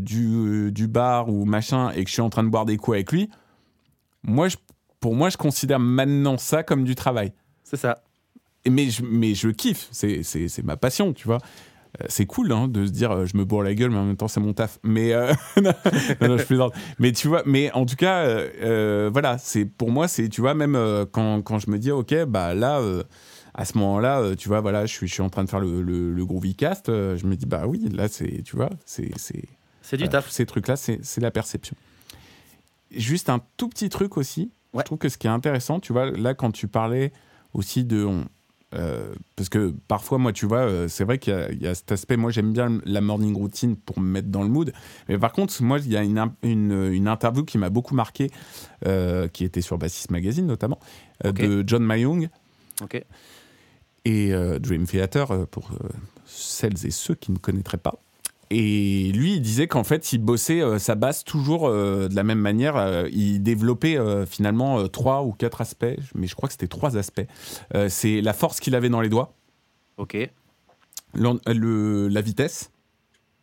[0.00, 2.96] du, du bar ou machin et que je suis en train de boire des coups
[2.96, 3.30] avec lui,
[4.22, 4.56] moi, je-
[5.00, 7.32] pour moi, je considère maintenant ça comme du travail.
[7.62, 8.02] C'est ça.
[8.70, 11.38] Mais, je, mais je kiffe, c'est ma passion, tu vois.
[12.02, 14.04] Euh, C'est cool hein, de se dire euh, je me bourre la gueule, mais en
[14.04, 14.78] même temps c'est mon taf.
[14.82, 15.72] Mais euh, non,
[16.20, 16.72] non, je plaisante.
[16.98, 20.54] Mais tu vois, mais en tout cas, euh, voilà, c'est pour moi, c'est tu vois
[20.54, 20.76] même
[21.12, 23.02] quand, quand je me dis ok, bah là, euh,
[23.54, 25.80] à ce moment-là, tu vois, voilà, je suis, je suis en train de faire le,
[25.82, 29.44] le, le Groovy Cast, je me dis bah oui, là c'est, tu vois, c'est, c'est
[29.82, 30.28] C'est du taf.
[30.30, 31.76] ces trucs-là, c'est c'est la perception.
[32.90, 34.50] Juste un tout petit truc aussi.
[34.72, 34.80] Ouais.
[34.80, 37.12] Je trouve que ce qui est intéressant, tu vois, là, quand tu parlais
[37.52, 38.04] aussi de.
[38.04, 38.26] on-
[38.74, 41.66] euh, parce que parfois, moi, tu vois, euh, c'est vrai qu'il y a- il y,
[41.66, 42.16] a cet aspect.
[42.16, 44.72] Moi, j'aime bien la morning routine pour me mettre dans le mood.
[45.08, 48.30] Mais par contre, moi, il y a une, une, une interview qui m'a beaucoup marqué,
[48.86, 50.78] euh, qui était sur Bassist Magazine notamment,
[51.24, 52.28] de John Mayung
[52.82, 53.04] Ok.
[54.04, 55.70] et Dream Theater pour
[56.26, 57.94] celles et ceux qui ne connaîtraient pas.
[58.50, 62.22] Et lui, il disait qu'en fait, il bossait euh, sa basse toujours euh, de la
[62.24, 62.76] même manière.
[62.76, 67.26] Euh, il développait finalement trois ou quatre aspects, mais je crois que c'était trois aspects.
[67.88, 69.34] C'est la force qu'il avait dans les doigts,
[69.96, 70.16] Ok.
[71.14, 72.70] le- la vitesse,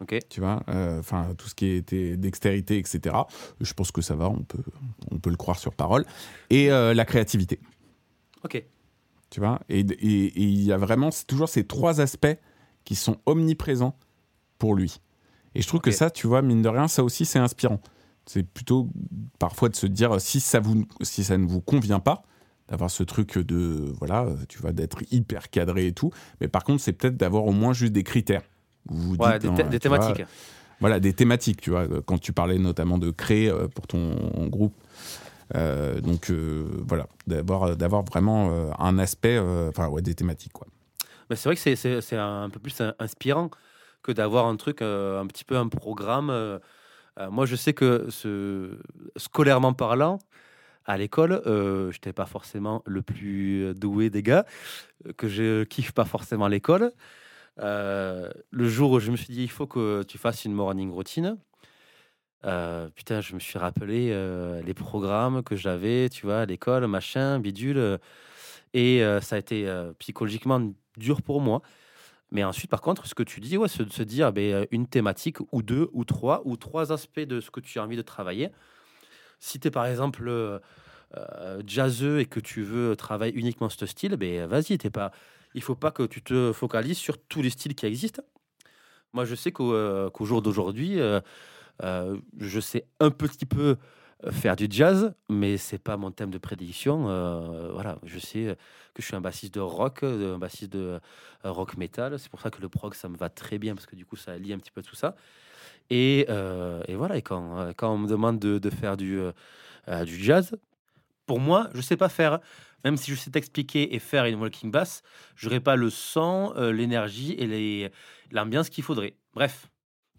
[0.01, 0.17] Ok.
[0.29, 0.63] tu vois,
[0.99, 3.15] enfin tout ce qui était dextérité, etc.
[3.59, 4.63] Je pense que ça va, on peut,
[5.11, 6.05] on peut le croire sur parole.
[6.49, 7.59] Et la créativité.
[8.43, 8.63] Ok.
[9.29, 9.59] tu vois.
[9.69, 12.37] Et, il y a vraiment toujours ces trois aspects
[12.83, 13.95] qui sont omniprésents
[14.61, 15.01] pour lui.
[15.55, 17.81] Et je trouve que ça, tu vois, mine de rien, ça aussi, c'est inspirant.
[18.27, 18.87] C'est plutôt
[19.39, 22.21] parfois de se dire si ça, vous, si ça ne vous convient pas,
[22.69, 26.11] d'avoir ce truc de, voilà, tu vois, d'être hyper cadré et tout.
[26.39, 28.43] Mais par contre, c'est peut-être d'avoir au moins juste des critères.
[28.85, 30.25] Vous vous Ouais, dites, des, hein, des tu vois, thématiques.
[30.79, 34.15] voilà, des thématiques, tu vois, quand tu parlais notamment de créer euh, pour ton
[34.47, 34.75] groupe.
[35.55, 39.37] Euh, donc euh, voilà, d'avoir d'avoir vraiment un aspect,
[39.69, 40.67] enfin ouais, des thématiques quoi.
[41.29, 43.49] Mais c'est vrai que c'est- un peu plus in- inspirant
[44.03, 46.29] que d'avoir un truc, euh, un petit peu un programme.
[46.29, 46.59] euh,
[47.19, 48.07] euh, moi, je sais que
[49.17, 50.19] scolairement parlant,
[50.85, 54.45] à l'école, euh, je n'étais pas forcément le plus doué des gars,
[55.17, 56.91] que je kiffe pas forcément l'école.
[57.57, 58.33] Le
[58.69, 61.37] jour où je me suis dit, il faut que tu fasses une morning routine,
[62.95, 64.09] putain, je me suis rappelé
[64.65, 67.99] les programmes que j'avais, tu vois, à l'école, machin, bidule.
[68.73, 69.67] et ça a été
[69.99, 70.61] psychologiquement
[70.97, 71.61] dur pour moi.
[72.31, 75.37] Mais ensuite, par contre, ce que tu dis, ouais, de se dire euh, une thématique
[75.51, 78.49] ou deux ou trois ou trois aspects de ce que tu as envie de travailler.
[79.39, 80.59] Si tu es par exemple euh,
[81.17, 85.11] euh, jazzeux et que tu veux travailler uniquement ce style, ben, vas-y, t'es pas...
[85.55, 88.23] il faut pas que tu te focalises sur tous les styles qui existent.
[89.11, 90.99] Moi, je sais qu'au euh, jour d'aujourd'hui,
[91.81, 93.75] je sais un petit peu
[94.29, 97.09] faire du jazz, mais c'est pas mon thème de prédiction.
[97.09, 98.57] Euh, voilà, je sais
[98.93, 100.99] que je suis un bassiste de rock, un bassiste de
[101.45, 102.17] euh, rock metal.
[102.19, 104.15] C'est pour ça que le prog, ça me va très bien parce que du coup,
[104.15, 105.15] ça lie un petit peu tout ça.
[105.89, 109.19] Et, euh, voilà, et quand, on me demande de, faire du,
[110.05, 110.55] jazz,
[111.25, 112.39] pour moi, je sais pas faire.
[112.83, 115.03] Même si je sais t'expliquer et faire une walking bass,
[115.35, 117.91] j'aurais pas le euh, l'énergie et
[118.31, 119.13] l'ambiance qu'il faudrait.
[119.33, 119.67] Bref,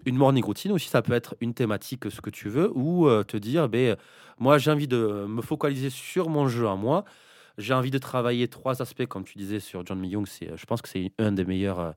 [0.07, 3.23] une morning routine aussi, ça peut être une thématique, ce que tu veux, ou euh,
[3.25, 3.97] te dire, ben,
[4.39, 7.05] moi j'ai envie de me focaliser sur mon jeu à moi.
[7.59, 10.27] J'ai envie de travailler trois aspects, comme tu disais sur John Myung.
[10.27, 11.93] C'est, je pense que c'est un des meilleurs euh,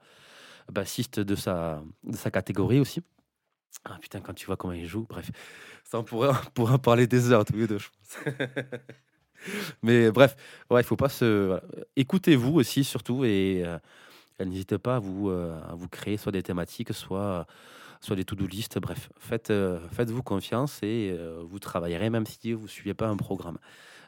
[0.72, 3.02] bassistes de sa, de sa catégorie aussi.
[3.84, 5.30] Ah putain, quand tu vois comment il joue, bref,
[5.84, 6.34] ça on pourrait,
[6.80, 8.34] parler des heures tous les deux, je pense.
[9.84, 10.36] Mais bref,
[10.70, 11.60] ouais, il faut pas se.
[11.96, 13.78] Écoutez-vous aussi, surtout, et euh,
[14.40, 17.46] n'hésitez pas à vous, euh, à vous créer soit des thématiques, soit,
[18.06, 18.80] soit des to-do list.
[18.80, 23.08] Bref, faites, euh, faites-vous confiance et euh, vous travaillerez même si vous ne suivez pas
[23.08, 23.58] un programme.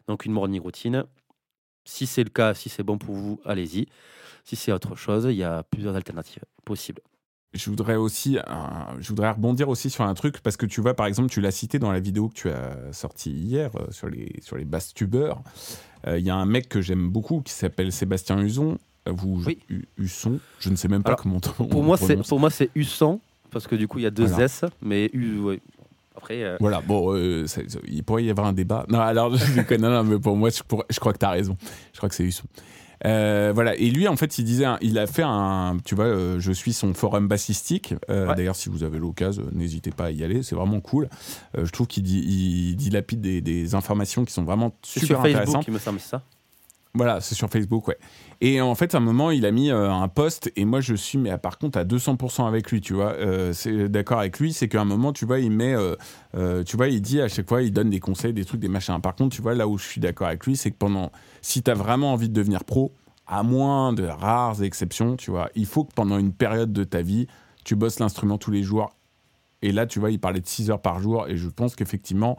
[0.08, 1.04] Donc, une morning routine.
[1.84, 3.88] Si c'est le cas, si c'est bon pour vous, allez-y.
[4.44, 7.02] Si c'est autre chose, il y a plusieurs alternatives possibles.
[7.54, 8.38] je voudrais aussi,
[9.00, 11.52] je voudrais rebondir aussi sur un truc parce que tu vois, par exemple, tu l'as
[11.52, 14.94] cité dans la vidéo que tu as sortie hier euh, sur les sur les basses
[14.94, 15.42] tubeurs.
[16.06, 18.78] Il y a un mec que j'aime beaucoup qui s'appelle Sébastien Huson.
[19.06, 19.60] Vous, Oui.
[19.98, 22.70] Husson, je ne sais même pas Alors, comment on Pour moi, c'est pour moi c'est
[22.76, 23.20] Husson
[23.52, 24.46] parce que du coup il y a deux Voilà.
[24.46, 25.40] S, mais U.
[25.40, 25.60] ouais.
[26.16, 28.86] Après, euh, Voilà, bon, euh, ça- ça- il pourrait y avoir un débat.
[28.90, 30.64] Non, alors, je non, non, mais pour moi, je,
[31.00, 31.56] crois que tu as raison.
[31.94, 32.46] Je crois que c'est Husson.
[33.06, 36.40] Euh, voilà, et lui, en fait, il disait, il a fait un, tu vois, euh,
[36.40, 37.94] je suis son forum bassistique.
[38.10, 38.36] Ouais.
[38.36, 41.08] D'ailleurs, si vous avez l'occasion, n'hésitez pas à y aller, c'est vraiment cool.
[41.56, 45.40] Je trouve qu'il dit, il dilapide des, des informations qui sont vraiment super sur Facebook,
[45.42, 45.68] intéressantes.
[45.68, 46.24] il me semble, ça?
[46.98, 47.98] Voilà, c'est sur Facebook, ouais.
[48.42, 50.96] Et en fait, à un moment, il a mis euh, un post, et moi, je
[50.96, 53.14] suis, mais par contre, à 200% avec lui, tu vois.
[53.14, 55.96] Euh, c'est d'accord avec lui, c'est qu'à un moment, tu vois, il met, euh,
[56.36, 58.68] euh, tu vois, il dit à chaque fois, il donne des conseils, des trucs, des
[58.68, 59.00] machins.
[59.00, 61.62] Par contre, tu vois, là où je suis d'accord avec lui, c'est que pendant, si
[61.62, 62.92] tu as vraiment envie de devenir pro,
[63.28, 67.04] à moins de rares exceptions, tu vois, il faut que pendant une période de ta
[67.04, 67.28] vie,
[67.64, 68.92] tu bosses l'instrument tous les jours.
[69.62, 72.38] Et là, tu vois, il parlait de 6 heures par jour, et je pense qu'effectivement,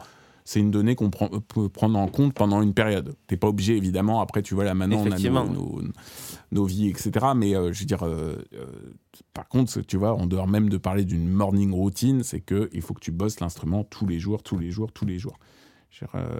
[0.51, 3.15] c'est une donnée qu'on prend- peut prendre en compte pendant une période.
[3.27, 4.19] T'es pas obligé, évidemment.
[4.19, 5.81] Après, tu vois, là, maintenant, on a nos, nos-
[6.51, 7.11] nos vies, etc.
[7.35, 8.65] Mais euh, je veux dire, euh, euh,
[9.35, 12.81] par contre, tu vois, en dehors même de parler d'une morning routine, c'est que il
[12.81, 15.37] faut que tu bosses l'instrument tous les jours, tous les jours, tous les jours.
[15.91, 16.39] Je veux dire, euh,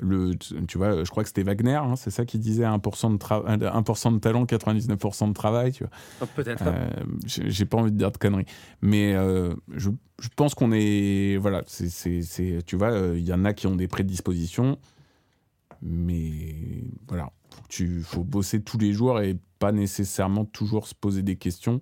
[0.00, 3.16] le, tu vois, je crois que c'était Wagner, hein, c'est ça qui disait 1% de,
[3.18, 5.72] tra- 1% de talent, 99% de travail.
[5.72, 5.92] Tu vois.
[6.20, 6.64] Ah, Peut-être.
[6.66, 6.88] Euh,
[7.26, 8.44] j'ai pas envie de dire de conneries.
[8.82, 11.38] Mais euh, je, je pense qu'on est.
[11.38, 11.88] Voilà, c'est,
[12.66, 14.78] tu vois, euh, il y en a qui ont des prédispositions.
[15.82, 17.30] Mais voilà,
[17.68, 21.80] tu faut bosser tous les jours et pas nécessairement toujours se poser des questions.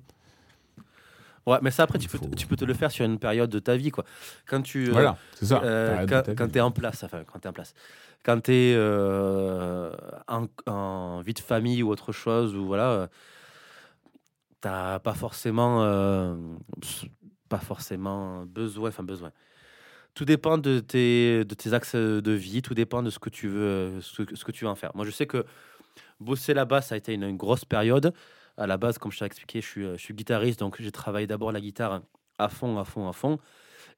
[1.46, 3.50] Ouais, mais ça après tu peux, faut- tu peux te le faire sur une période
[3.50, 4.04] de ta vie quoi.
[4.46, 5.60] Quand tu euh, voilà, c'est ça.
[5.62, 7.74] euh, quand, quand tu es en place, enfin quand tu es en place.
[8.24, 8.76] Quand tu es
[10.28, 13.06] en, en vie de famille ou autre chose ou voilà euh,
[14.60, 16.34] t'as pas forcément euh,
[17.48, 19.30] pas forcément besoin enfin besoin.
[20.14, 23.48] Tout dépend de tes, de tes axes de vie, tout dépend de ce que tu
[23.48, 24.92] veux ce, que- ce que tu veux en faire.
[24.94, 25.44] Moi je sais que
[26.20, 28.14] bosser là-bas ça a été une, une grosse période.
[28.56, 30.92] À la base, comme je t'ai expliqué, je suis, euh, je suis guitariste, donc j'ai
[30.92, 32.02] travaillé d'abord la guitare
[32.38, 33.38] à fond, à fond, à fond.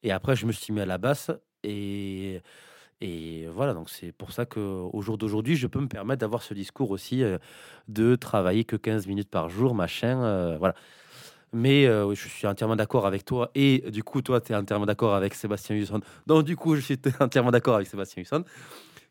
[0.03, 1.31] Et après, je me suis mis à la basse.
[1.63, 2.41] Et,
[3.53, 6.91] voilà, donc c'est pour ça qu'au jour d'aujourd'hui, je peux me permettre d'avoir ce discours
[6.91, 7.39] aussi euh,
[7.89, 10.23] de travailler que 15 minutes par jour, machin.
[10.23, 10.75] euh, voilà.
[11.53, 13.51] Mais je suis entièrement d'accord avec toi.
[13.55, 16.01] Et du coup, toi, tu es entièrement d'accord avec Sébastien Husson.
[16.27, 18.45] Donc, du coup, je suis entièrement d'accord avec Sébastien Husson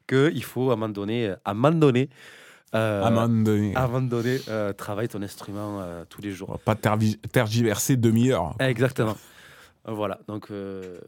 [0.08, 2.10] qu'il faut, à un moment donné, à un moment donné,
[2.74, 6.22] euh, À un moment donné, à un moment donné, euh, travaille ton instrument euh, tous
[6.22, 6.50] les jours.
[6.50, 6.98] on va pas
[7.32, 8.56] tergiverser demi-heure.
[8.60, 9.16] Exactement.
[9.88, 11.00] Voilà, donc euh,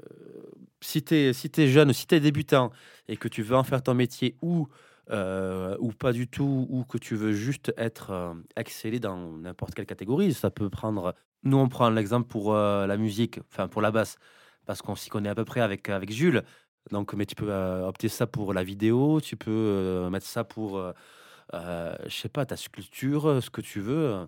[0.81, 2.71] si tu es, si jeune, si tu es débutant
[3.07, 4.67] et que tu veux en faire ton métier ou,
[5.09, 9.87] euh, ou pas du tout, ou que tu veux juste être excellé dans n'importe quelle
[9.87, 11.15] catégorie, ça peut prendre.
[11.41, 14.17] Nous, on prend l'exemple pour la musique, enfin pour la basse,
[14.67, 16.43] parce qu'on s'y connaît à peu près avec, avec Jules.
[16.91, 20.79] Donc, mais tu peux opter ça pour la vidéo, tu peux mettre ça pour,
[21.53, 24.27] euh, euh, je sais pas, ta sculpture, euh, ce que tu veux.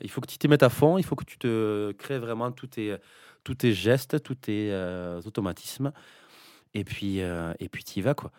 [0.00, 2.52] Il faut que tu t'y mettes à fond, il faut que tu te crées vraiment
[2.52, 2.96] tous tes,
[3.44, 5.92] tous tes gestes, tous tes euh, automatismes.
[6.74, 8.30] Et puis, euh, et puis tu y vas, quoi.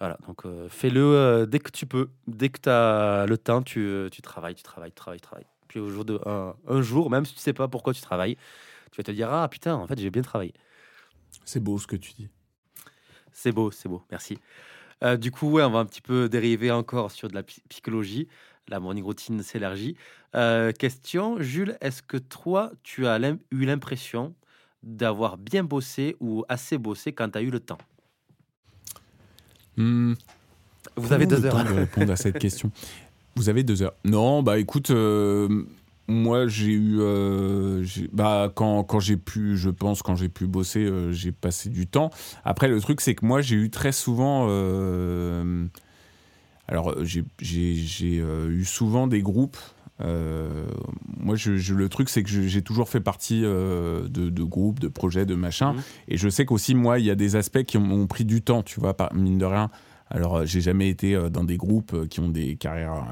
[0.00, 2.10] Voilà, donc euh, fais-le euh, dès que tu peux.
[2.26, 5.26] Dès que tu as le temps, tu, euh, tu travailles, tu travailles, tu travailles, tu
[5.26, 5.46] travailles.
[5.68, 8.36] Puis au jour de, un, un jour, même si tu sais pas pourquoi tu travailles,
[8.90, 10.52] tu vas te dire Ah putain, en fait, j'ai bien travaillé.
[11.44, 12.28] C'est beau ce que tu dis.
[13.32, 14.38] C'est beau, c'est beau, merci.
[15.02, 17.62] Euh, du coup, ouais, on va un petit peu dériver encore sur de la psy-
[17.68, 18.28] psychologie.
[18.68, 19.96] La morning routine s'élargit.
[20.34, 24.34] Euh, question, Jules, est-ce que toi, tu as eu l'impression
[24.82, 27.78] d'avoir bien bossé ou assez bossé quand tu as eu le temps?
[29.76, 30.14] Hmm.
[30.96, 31.64] Vous avez deux heures.
[31.64, 32.70] de répondre à cette question?
[33.36, 33.94] Vous avez deux heures.
[34.04, 35.64] Non, bah écoute, euh,
[36.06, 40.84] moi j'ai eu, euh, bah quand, quand j'ai pu, je pense quand j'ai pu bosser,
[40.84, 42.10] euh, j'ai passé du temps.
[42.44, 45.64] Après le truc c'est que moi j'ai eu très souvent, euh,
[46.68, 49.56] alors j'ai eu souvent des groupes.
[50.00, 54.88] moi, je, je- le truc, c'est que j'ai toujours fait partie de, de groupes, de
[54.88, 55.74] projets, de machins.
[55.74, 55.82] Mhm.
[56.08, 58.62] Et je sais qu'aussi, moi, il y a des aspects qui m'ont pris du temps,
[58.62, 59.70] tu vois, par, mine de rien.
[60.10, 63.04] Alors, j'ai jamais été dans des groupes qui ont des carrières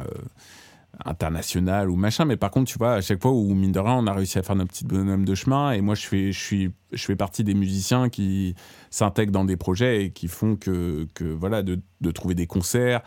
[1.05, 3.95] internationales ou machin, mais par contre, tu vois, à chaque fois où, mine de rien,
[3.95, 6.39] on a réussi à faire notre petit bonhomme de chemin, et moi, je fais, je
[6.39, 8.55] suis, je fais partie des musiciens qui
[8.91, 13.01] s'intègrent dans des projets et qui font que, que voilà, de, de trouver des concerts,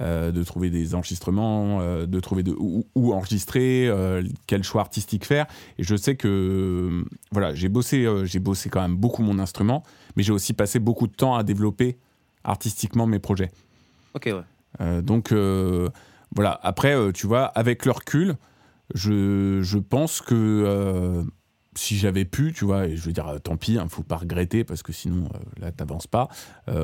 [0.00, 4.82] euh, de trouver des enregistrements, euh, de trouver de, où, où enregistrer, euh, quel choix
[4.82, 5.46] artistique faire.
[5.78, 9.82] Et je sais que, voilà, j'ai bossé, j'ai bossé quand même beaucoup mon instrument,
[10.14, 11.96] mais j'ai aussi passé beaucoup de temps à développer
[12.44, 13.50] artistiquement mes projets.
[14.14, 15.02] Ok, ouais.
[15.02, 15.32] Donc
[16.34, 18.36] voilà, après, euh, tu vois, avec le recul,
[18.94, 21.22] je, je pense que euh,
[21.74, 24.64] si j'avais pu, tu vois, et je veux dire, tant pis, il faut pas regretter
[24.64, 25.28] parce que sinon,
[25.60, 26.28] là, t'avances pas.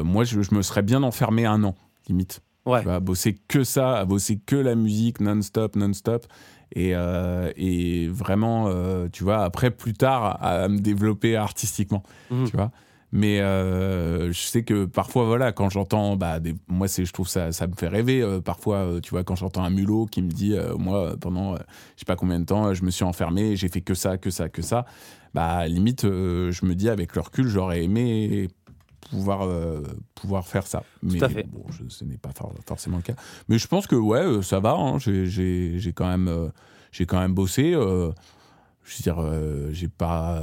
[0.05, 1.75] moi, je, je, me serais bien enfermé un an,
[2.09, 2.41] limite.
[2.67, 2.87] Ouais.
[2.89, 6.27] à bosser que ça, à bosser que la musique non-stop, non-stop.
[6.75, 12.51] Et, euh, et, vraiment, euh, tu vois, après, plus tard, à, me développer artistiquement, mhm.
[12.51, 12.73] tu vois.
[13.13, 17.29] Mais euh, je sais que parfois, voilà, quand j'entends, bah, des, moi, c'est, je trouve
[17.29, 18.41] ça, ça me fait rêver.
[18.45, 21.61] parfois, tu vois, quand j'entends un mulot qui me dit, moi, pendant, je
[21.97, 24.49] sais pas combien de temps, je me suis enfermé, j'ai fait que ça, que ça,
[24.49, 24.85] que ça.
[25.35, 28.49] Bah, limite, je me dis, avec le recul, j'aurais aimé
[29.11, 29.83] pouvoir, euh,
[30.15, 30.83] pouvoir faire ça.
[31.03, 32.31] Mais bon, ce n'est pas
[32.67, 33.15] forcément le cas.
[33.49, 34.73] Mais je pense que ouais, euh, ça va.
[34.73, 34.99] Hein.
[34.99, 36.49] J'ai quand même, euh,
[36.93, 37.75] j'ai quand même bossé.
[38.87, 40.43] Je veux dire, j'ai pas,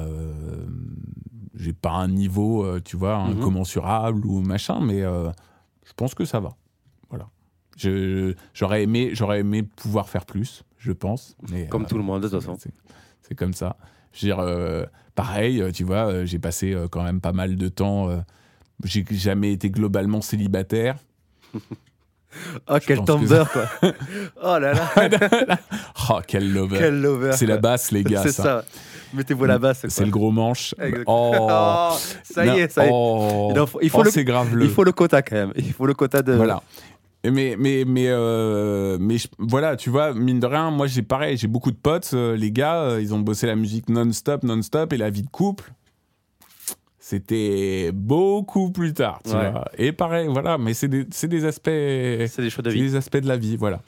[1.55, 3.37] j'ai pas un niveau, tu vois, mhm.
[3.37, 6.55] incommensurable ou machin, mais je pense que ça va.
[7.09, 7.29] Voilà.
[8.53, 11.37] J'aurais aimé, j'aurais aimé pouvoir faire plus, je pense.
[11.49, 12.57] Mais, comme tout le monde de toute façon.
[13.21, 13.77] C'est comme ça.
[14.11, 18.23] Je veux dire, pareil, tu vois, j'ai passé quand même pas mal de temps
[18.83, 20.97] j'ai jamais été globalement célibataire.
[22.69, 23.65] Oh, quel tomber, quoi.
[24.43, 25.59] oh là là.
[26.09, 26.77] oh, quel lover.
[26.77, 27.31] Quel lover.
[27.33, 28.21] C'est la basse, les gars.
[28.23, 28.63] C'est ça.
[29.13, 29.85] Mettez-vous la basse.
[29.89, 30.73] C'est le gros manche.
[31.05, 31.31] Oh.
[31.39, 31.97] oh.
[32.23, 32.91] ça y est, ça y est.
[32.91, 33.51] Oh.
[33.81, 35.53] Il faut, oh, le, grave il faut le quota quand même.
[35.55, 36.33] Il faut le quota de.
[36.33, 36.61] Voilà.
[37.25, 41.47] Mais, mais, mais, euh, mais voilà, tu vois, mine de rien, moi j'ai pareil, j'ai
[41.47, 44.97] beaucoup de potes, euh, les gars, euh, ils ont bossé la musique non-stop, non-stop, et
[44.97, 45.71] la vie de couple,
[47.05, 49.65] c'était beaucoup plus tard, tu vois.
[49.77, 51.65] Et pareil, voilà, mais c'est des, des, aspects.
[51.65, 52.79] C'est des choix de vie.
[52.79, 53.81] des aspects de la vie, voilà.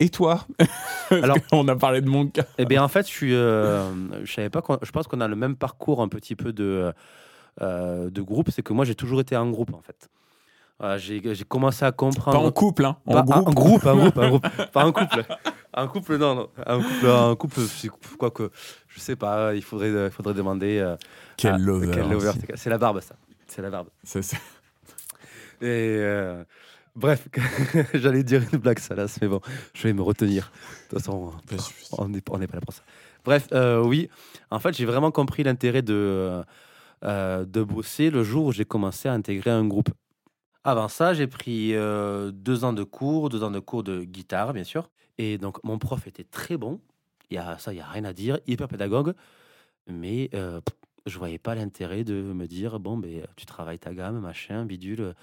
[0.00, 0.46] Et toi
[1.10, 2.46] Alors, on a parlé de mon cas.
[2.56, 3.92] Eh bien, en fait, je suis, euh,
[4.24, 4.62] je savais pas.
[4.80, 6.90] Je pense qu'on a le même parcours, un petit peu de
[7.60, 8.48] euh, de groupe.
[8.50, 10.08] C'est que moi, j'ai toujours été en groupe, en fait.
[10.96, 12.40] j'ai commencé à comprendre.
[12.40, 12.96] Pas en couple, hein.
[13.04, 13.46] En, groupe.
[13.46, 14.46] en groupe, un groupe.
[14.72, 15.22] Pas en couple.
[15.74, 16.48] Un couple, non, non.
[16.64, 18.50] Un couple, un couple, quoi que,
[18.88, 19.54] je sais pas.
[19.54, 20.78] Il faudrait, il faudrait demander.
[20.78, 20.96] Euh,
[21.38, 22.32] quel ah, lover.
[22.56, 23.14] C'est la barbe, ça.
[23.46, 23.88] C'est la barbe.
[24.02, 24.36] C'est ça.
[25.60, 26.44] Et euh,
[26.94, 27.28] bref,
[27.94, 29.40] j'allais dire une blague salace, mais bon,
[29.72, 30.52] je vais me retenir.
[30.90, 31.32] De toute façon,
[31.96, 32.82] on n'est pas là pour ça.
[33.24, 34.10] Bref, euh, oui,
[34.50, 36.42] en fait, j'ai vraiment compris l'intérêt de,
[37.04, 39.90] euh, de bosser le jour où j'ai commencé à intégrer un groupe.
[40.64, 44.64] Avant ça, j'ai pris deux ans de cours, deux ans de cours de guitare, bien
[44.64, 44.90] sûr.
[45.16, 46.80] Et donc, mon prof était très bon.
[47.30, 49.14] Il y a, ça, il n'y a rien à dire, hyper pédagogue.
[49.86, 50.30] Mais
[51.08, 55.14] je voyais pas l'intérêt de me dire bon ben tu travailles ta gamme machin bidule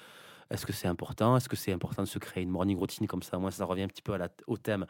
[0.52, 1.36] est-ce que c'est important?
[1.36, 3.38] Est-ce que c'est important de se créer une morning routine comme ça?
[3.40, 4.18] Moi ça revient un petit peu
[4.48, 4.86] au thème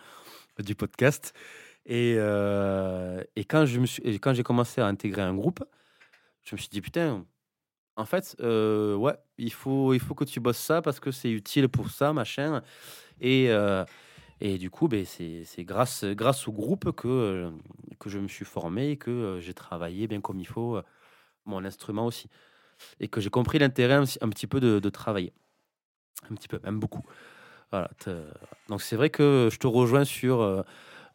[0.59, 1.33] du podcast.
[1.85, 5.63] Et, euh, et quand je me suis quand j'ai commencé à intégrer un groupe
[6.43, 7.23] je me suis dit putain
[7.95, 11.31] en fait euh, ouais il faut il faut que tu bosses ça parce que c'est
[11.31, 12.61] utile pour ça machin.
[13.21, 13.85] Et euh,
[14.47, 17.51] et du coup, ben, c'est grâce, grâce au groupe que, euh,
[17.99, 20.83] que je me suis formé et que euh, j'ai travaillé bien comme il faut euh,
[21.45, 22.29] mon instrument aussi.
[22.99, 25.33] Et que j'ai compris l'intérêt un, petit peu de, travailler.
[26.29, 27.01] Un petit peu, même beaucoup.
[27.71, 27.89] Voilà.
[28.69, 30.63] Donc c'est vrai que je te rejoins sur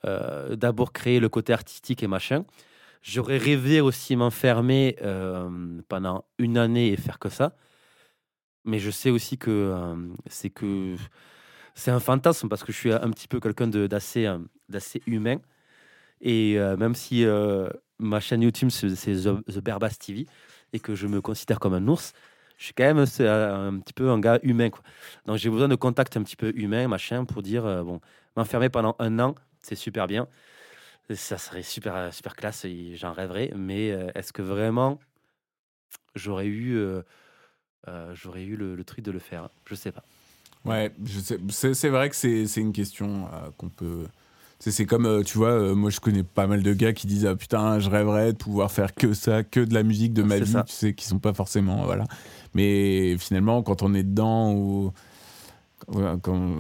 [0.02, 2.44] d'abord créer le côté artistique et machin.
[3.02, 4.96] J'aurais rêvé aussi m'enfermer
[5.88, 7.54] pendant une année et faire que ça.
[8.64, 9.74] Mais je sais aussi que
[10.26, 10.96] c'est que
[11.80, 15.38] c'est un fantasme parce que je suis un petit peu quelqu'un d'assez euh, d'assez humain.
[16.20, 20.26] Et euh, même si euh, ma chaîne YouTube, c'est The, Berbas TV,
[20.74, 22.12] et que je me considère comme un ours,
[22.58, 24.68] je suis quand même un petit peu un gars humain.
[24.68, 24.82] Quoi.
[25.24, 28.00] Donc j'ai besoin de contact un petit peu humain, machin, pour dire, bon,
[28.36, 30.28] m'enfermer pendant un an, c'est super bien.
[31.14, 33.50] Ça serait super, super classe, j'en rêverais.
[33.56, 34.98] Mais est-ce que vraiment
[36.14, 36.78] j'aurais eu,
[38.12, 39.48] j'aurais eu le, le truc de le faire?
[39.64, 40.04] Je sais pas.
[40.64, 40.92] Ouais,
[41.48, 44.06] c'est vrai que c'est une question euh, qu'on peut.
[44.58, 47.24] C'est comme, euh, tu vois, euh, moi je connais pas mal de gars qui disent
[47.24, 50.38] Ah putain, je rêverais de pouvoir faire que ça, que de la musique de ma
[50.38, 51.84] vie, tu sais, qui sont pas forcément.
[51.84, 52.04] Voilà.
[52.52, 54.92] Mais finalement, quand on est dedans, ou.
[56.22, 56.56] Quand,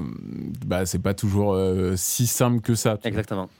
[0.64, 1.54] bah, c'est pas toujours
[1.96, 2.98] si simple que ça.
[3.04, 3.50] Exactement.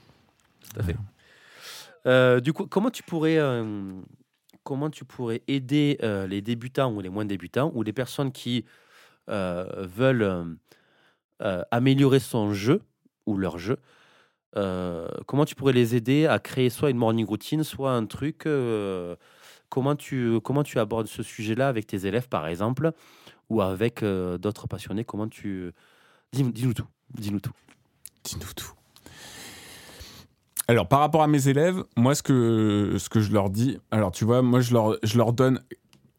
[0.73, 2.41] Tout à fait.
[2.41, 3.39] du coup, comment tu pourrais.
[4.63, 8.65] Comment tu pourrais aider les débutants ou les moins débutants ou les personnes qui
[9.31, 10.43] veulent euh,
[11.41, 12.81] euh, améliorer son jeu
[13.25, 13.77] ou leur jeu,
[15.25, 18.47] comment tu pourrais les aider à créer soit une morning routine, soit un truc
[19.69, 22.91] comment tu, comment tu abordes ce sujet-là avec tes élèves, par exemple,
[23.49, 25.05] ou avec d'autres passionnés?
[25.05, 25.71] Comment tu.
[26.33, 26.87] Dis-nous tout.
[27.13, 27.53] Dis-nous tout.
[28.23, 28.73] Dis-nous tout.
[30.67, 34.11] Alors, par rapport à mes élèves, moi, ce que, ce que je leur dis, alors
[34.11, 35.61] tu vois, moi, je leur, je leur donne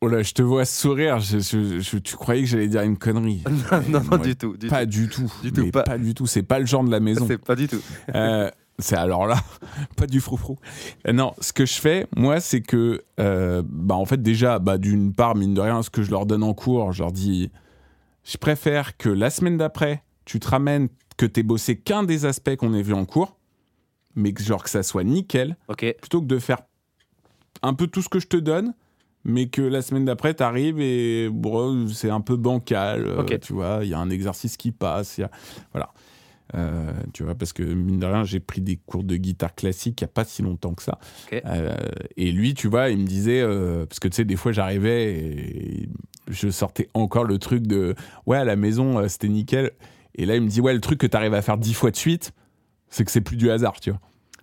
[0.04, 1.20] Oh là, je te vois sourire.
[1.20, 3.44] Je, tu croyais que j'allais dire une connerie
[3.88, 4.56] Non, non, du tout.
[4.68, 5.32] pas du tout.
[5.44, 5.96] Du tout pas.
[5.96, 6.26] du tout.
[6.26, 7.24] C'est pas le genre de la maison.
[7.28, 7.80] C'est pas du tout.
[8.12, 8.50] Euh,
[8.80, 9.36] c'est alors là,
[9.96, 10.58] pas du froufrou.
[11.06, 14.76] Euh, Non, ce que je fais, moi, c'est que, euh, bah, en fait, déjà, bah,
[14.76, 17.52] d'une part, mine de rien, ce que je leur donne en cours, je leur dis,
[18.24, 22.56] je préfère que la semaine d'après, tu te ramènes que t'aies bossé qu'un des aspects
[22.56, 23.36] qu'on ait vu en cours,
[24.16, 25.56] mais que genre que ça soit nickel,
[26.00, 26.58] plutôt que de faire
[27.62, 28.74] un peu tout ce que je te donne,
[29.24, 33.80] mais que la semaine d'après, t'arrives et bon, c'est un peu bancal, euh, tu vois,
[33.82, 35.30] il y a un exercice qui passe, y a...
[35.72, 35.90] voilà.
[36.54, 40.00] Euh, tu vois, parce que mine de rien, j'ai pris des cours de guitare classique
[40.00, 40.98] il n'y a pas si longtemps que ça.
[41.32, 41.74] Euh,
[42.16, 45.14] et lui, tu vois, il me disait, euh, parce que tu sais, des fois j'arrivais
[45.14, 45.88] et
[46.28, 47.94] je sortais encore le truc de
[48.26, 49.70] ouais, à la maison, c'était nickel.
[50.14, 51.90] Et là, il me dit, ouais, le truc que tu arrives à faire dix fois
[51.90, 52.32] de suite,
[52.90, 54.00] c'est que c'est plus du hasard, tu vois.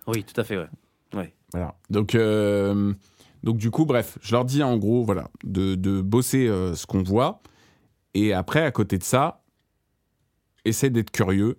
[0.08, 1.32] Oui, tout à fait, ouais.
[1.52, 1.76] Voilà.
[1.90, 2.16] Donc,
[3.42, 6.86] donc du coup, bref, je leur dis en gros, voilà, de, de bosser euh, ce
[6.86, 7.42] qu'on voit.
[8.14, 9.42] Et après, à côté de ça,
[10.64, 11.58] essaie d'être curieux.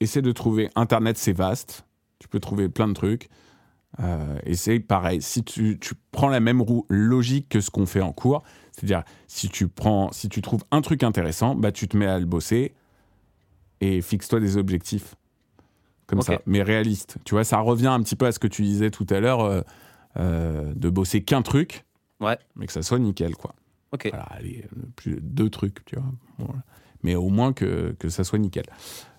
[0.00, 1.84] Essaie de trouver Internet, c'est vaste.
[2.18, 3.28] Tu peux trouver plein de trucs.
[4.00, 8.00] Euh, essaye, pareil, si tu, tu prends la même roue logique que ce qu'on fait
[8.00, 8.42] en cours,
[8.72, 12.18] c'est-à-dire si tu prends, si tu trouves un truc intéressant, bah tu te mets à
[12.18, 12.74] le bosser
[13.82, 15.14] et fixe-toi des objectifs
[16.06, 17.16] comme ça, mais réalistes.
[17.24, 19.40] Tu vois, ça revient un petit peu à ce que tu disais tout à l'heure,
[19.40, 19.62] euh,
[20.18, 21.84] euh, de bosser qu'un truc,
[22.20, 22.38] Ouais.
[22.56, 23.54] mais que ça soit nickel, quoi.
[23.92, 24.08] Ok.
[24.10, 24.64] Voilà, allez,
[24.96, 26.04] plus, deux trucs, tu vois.
[26.38, 26.62] Voilà.
[27.02, 28.64] Mais au moins que, que ça soit nickel.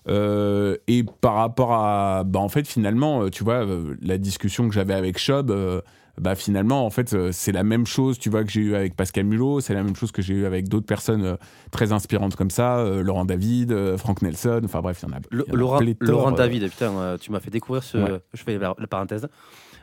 [0.08, 2.24] Euh, et par rapport à.
[2.24, 3.64] Bah, en fait, finalement, euh, tu vois,
[4.00, 5.80] la discussion que j'avais avec Chob, euh,
[6.18, 9.24] bah, finalement, en fait, c'est la même chose, tu vois, que j'ai eu avec Pascal
[9.24, 11.36] Mulot, c'est la même chose que j'ai eu avec d'autres personnes
[11.70, 15.20] très inspirantes comme ça, euh, Laurent David, Franck Nelson, enfin bref, il y en a.
[15.20, 17.98] Y en a Laurent, pléthore, Laurent David, putain, tu m'as fait découvrir ce.
[17.98, 18.20] Ouais.
[18.32, 19.28] Je fais la, la parenthèse.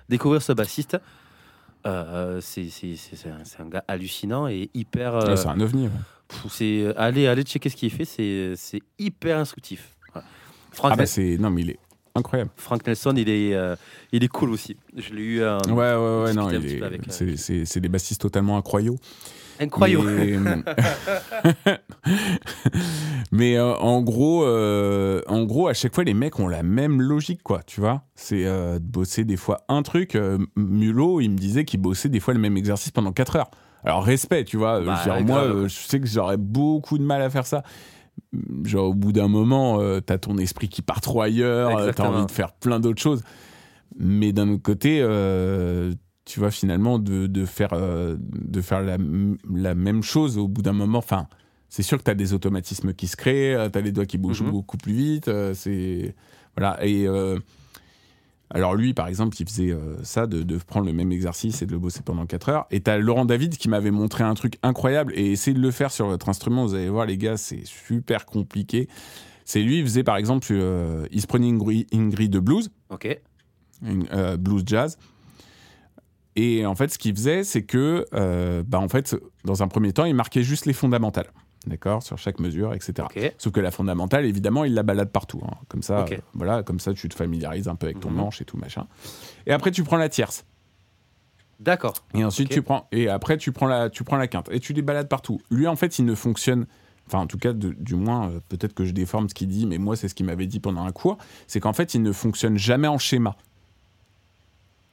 [0.09, 0.97] Découvrir ce bassiste.
[1.87, 2.67] Euh, c'est
[3.25, 5.15] un, un gars hallucinant et hyper.
[5.15, 5.85] euh, ouais, c'est un ovni.
[5.85, 5.91] ouais.
[6.49, 8.05] c'est euh, allez, allez checker ce qu'il fait.
[8.05, 9.95] C'est hyper instructif.
[10.13, 10.27] Voilà.
[10.71, 11.37] Frank, Ah bah c'est.
[11.39, 11.79] Non, mais il est
[12.13, 12.51] incroyable.
[12.55, 13.75] Frank Nelson, il est, euh,
[14.11, 14.77] il est cool aussi.
[14.95, 15.41] Je l'ai eu.
[15.41, 17.35] euh, Ouais, ouais, ouais, non, un euh,
[17.65, 18.97] c'est des bassistes totalement incroyables.
[19.61, 20.05] Incroyable.
[20.05, 20.37] Mais,
[23.31, 27.01] Mais, euh, en gros, euh, en gros, à chaque fois, les mecs ont la même
[27.01, 27.61] logique, quoi.
[27.65, 30.15] Tu vois, c'est euh, de bosser des fois un truc.
[30.15, 33.51] Euh, Mulot, il me disait qu'il bossait des fois le même exercice pendant 4 heures.
[33.83, 34.81] Alors respect, tu vois.
[34.81, 35.55] Bah, moi, grave.
[35.55, 37.63] euh, je sais que j'aurais beaucoup de mal à faire ça.
[38.63, 42.07] Genre au bout d'un moment, euh, t'as ton esprit qui part trop ailleurs, euh, t'as
[42.07, 43.23] envie de faire plein d'autres choses.
[43.97, 45.93] Mais d'un autre côté, euh,
[46.31, 50.47] tu vois finalement de, de faire euh, de faire la, m- la même chose au
[50.47, 50.99] bout d'un moment.
[50.99, 51.27] Enfin,
[51.69, 54.43] c'est sûr que t'as des automatismes qui se créent, euh, t'as les doigts qui bougent
[54.43, 54.51] Mhm.
[54.51, 55.27] beaucoup plus vite.
[55.27, 56.15] euh, c'est
[56.55, 57.39] voilà et euh,
[58.53, 61.65] alors lui, par exemple, il faisait euh, ça, de, de prendre le même exercice et
[61.65, 62.65] de le bosser pendant 4 heures.
[62.69, 65.13] Et t'as Laurent David qui m'avait montré un truc incroyable.
[65.15, 68.25] Et essayez de le faire sur votre instrument, vous allez voir les gars, c'est super
[68.25, 68.89] compliqué.
[69.45, 71.85] C'est lui, il faisait par exemple, euh, il se prenait une grille,
[72.29, 73.17] de blues, Ok.
[73.83, 74.97] une, euh, blues jazz.
[76.35, 79.91] Et en fait, ce qu'il faisait, c'est que, euh, bah, en fait, dans un premier
[79.91, 81.27] temps, il marquait juste les fondamentales,
[81.67, 83.07] d'accord, sur chaque mesure, etc.
[83.37, 85.41] Sauf que la fondamentale, évidemment, il la balade partout.
[85.45, 85.55] hein.
[85.67, 88.15] Comme ça, euh, voilà, comme ça, tu te familiarises un peu avec ton Mhm.
[88.15, 88.87] manche et tout machin.
[89.45, 90.45] Et après, tu prends la tierce.
[91.59, 91.93] D'accord.
[92.15, 92.87] Et ensuite, tu prends.
[92.91, 94.47] Et après, tu prends la, tu prends la quinte.
[94.51, 95.41] Et tu les balades partout.
[95.51, 96.65] Lui, en fait, il ne fonctionne.
[97.07, 99.67] Enfin, en tout cas, de- du moins, euh, peut-être que je déforme ce qu'il dit,
[99.67, 101.17] mais moi, c'est ce qu'il m'avait dit pendant un cours.
[101.45, 103.35] C'est qu'en fait, il ne fonctionne jamais en schéma.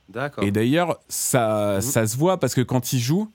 [0.09, 0.45] D'accord.
[0.45, 1.81] Et d'ailleurs, ça, Mhm.
[1.83, 3.31] ça se voit parce que quand il joue,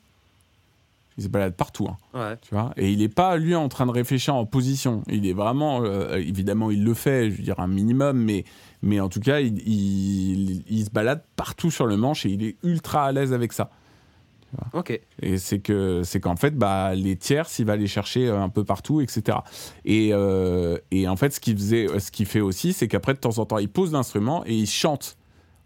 [1.18, 1.88] il se balade partout.
[1.88, 1.98] hein.
[2.14, 2.38] Ouais.
[2.42, 5.04] Tu vois et il n'est pas, lui, en train de réfléchir en position.
[5.08, 8.46] Il est vraiment, euh, évidemment, il le fait, je veux dire, un minimum, mais,
[8.82, 12.44] mais en tout cas, il, il- il se balade partout sur le manche et il
[12.44, 13.70] est ultra à l'aise avec ça.
[14.74, 15.00] Ok.
[15.22, 18.50] Et c'est que c'est qu'en fait, bah, les tierces, il va les chercher euh, un
[18.50, 19.40] peu partout, etc.
[19.84, 23.20] Et, euh, et en fait, ce qu'il faisait, ce qu'il fait aussi, c'est qu'après, de
[23.20, 25.18] temps en temps, il pose l'instrument et il chante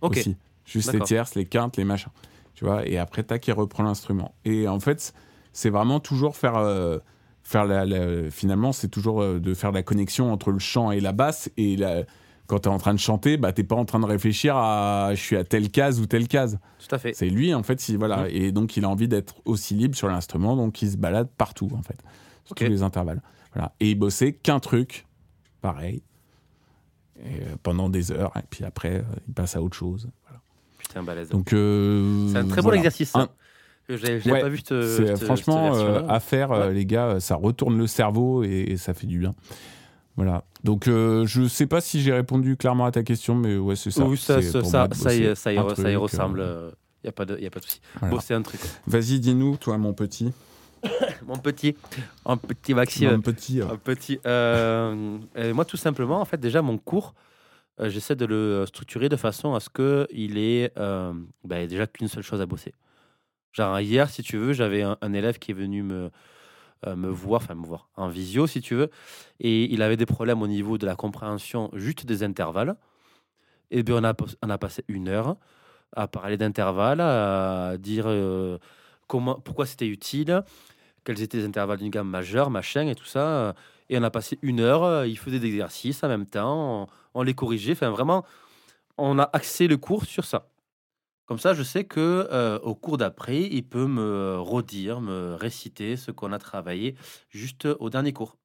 [0.01, 0.37] aussi.
[0.73, 2.11] Juste les tierces, les quintes, les machins.
[2.53, 4.35] Tu vois, et après, tac, il reprend l'instrument.
[4.45, 5.13] Et en fait,
[5.53, 6.57] c'est vraiment toujours faire.
[6.57, 6.99] euh,
[7.43, 10.99] faire la, la- finalement, c'est toujours euh, de faire la connexion entre le chant et
[10.99, 11.49] la basse.
[11.55, 12.03] Et la-
[12.47, 15.11] quand tu es en train de chanter, bah, tu pas en train de réfléchir à
[15.13, 16.59] je suis à telle case ou telle case.
[16.85, 17.13] Tout à fait.
[17.13, 18.27] C'est lui, en fait, si, voilà.
[18.29, 21.69] Et donc, il a envie d'être aussi libre sur l'instrument, donc il se balade partout,
[21.77, 21.97] en fait,
[22.45, 23.21] sur tous les intervalles.
[23.53, 23.73] Voilà.
[23.79, 25.05] Et il bossait qu'un truc,
[25.61, 26.03] pareil,
[27.19, 30.09] et, euh, pendant des heures, et puis après, il passe à autre chose.
[30.93, 31.01] Voilà.
[31.01, 31.29] Putain, balèze.
[31.29, 32.77] Donc, euh, C'est un très bon voilà.
[32.77, 33.09] exercice.
[33.11, 33.19] ça.
[33.19, 33.29] Un-
[33.89, 34.81] Je l'ai Ouais, pas vu C'est
[35.15, 36.73] cette- franchement euh, à faire, euh, Ouais.
[36.73, 37.19] les gars.
[37.21, 39.33] Ça retourne le cerveau et, et ça fait du bien.
[40.17, 40.43] Voilà.
[40.63, 43.91] Donc, euh, je sais pas si j'ai répondu clairement à ta question, mais ouais, c'est
[43.91, 44.03] ça.
[44.03, 46.43] Oui, ça, C'est ça, ça, y, bosser ça y, un re- ça y truc, ressemble.
[47.03, 47.79] Il n'y a pas de, y a pas de souci.
[47.99, 48.13] voilà.
[48.15, 48.59] Bosser un truc.
[48.87, 50.33] Vas-y, dis-nous, toi, mon petit.
[51.25, 51.75] Mon petit,
[52.25, 53.11] un petit Maxime.
[53.11, 53.61] Mon petit.
[53.61, 54.19] euh, Un petit.
[54.27, 55.17] euh,
[55.53, 57.13] moi, tout simplement, en fait, déjà, mon cours,
[57.79, 61.13] euh, j'essaie de le structurer de façon à ce qu'il ait euh,
[61.43, 62.73] bah, déjà qu'une seule chose à bosser.
[63.53, 66.11] Genre hier, si tu veux, j'avais un, élève qui est venu me,
[66.85, 68.91] euh, me voir, enfin me voir, en visio si tu veux,
[69.39, 72.75] et il avait des problèmes au niveau de la compréhension juste des intervalles.
[73.71, 74.13] Et bien on a,
[74.43, 75.37] on a passé une heure
[75.95, 78.59] à parler d'intervalles, à dire euh,
[79.07, 80.43] comment, pourquoi c'était utile,
[81.03, 83.55] quels étaient les intervalles d'une gamme majeure, machin et tout ça.
[83.89, 86.87] Et on a passé une heure, euh, il faisait des exercices en même temps, on,
[87.13, 88.25] on les corrigeait, enfin vraiment,
[88.97, 90.49] on a axé le cours sur ça.
[91.27, 95.97] Comme ça, je sais que euh, au cours d'après, il peut me redire, me réciter
[95.97, 96.95] ce qu'on a travaillé
[97.29, 98.37] juste au dernier cours.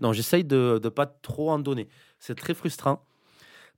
[0.00, 1.88] Non, j'essaye de ne pas trop en donner.
[2.18, 3.06] C'est très frustrant.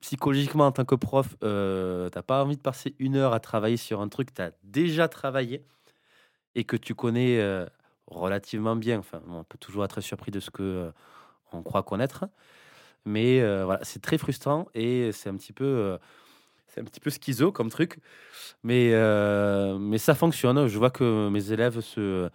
[0.00, 3.76] Psychologiquement, en tant que prof, euh, t'as pas envie de passer une heure à travailler
[3.76, 5.62] sur un truc que tu as déjà travaillé
[6.54, 7.66] et que tu connais euh,
[8.11, 8.98] relativement bien.
[8.98, 10.90] Enfin, on peut toujours être surpris de ce que euh,
[11.52, 12.26] on croit connaître.
[13.04, 15.98] Mais euh, voilà, c'est très frustrant et c'est un petit peu, euh,
[16.66, 17.98] c'est un petit peu schizo comme truc.
[18.62, 18.92] Mais,
[19.78, 20.66] mais ça fonctionne.
[20.66, 22.28] Je vois que mes élèves se,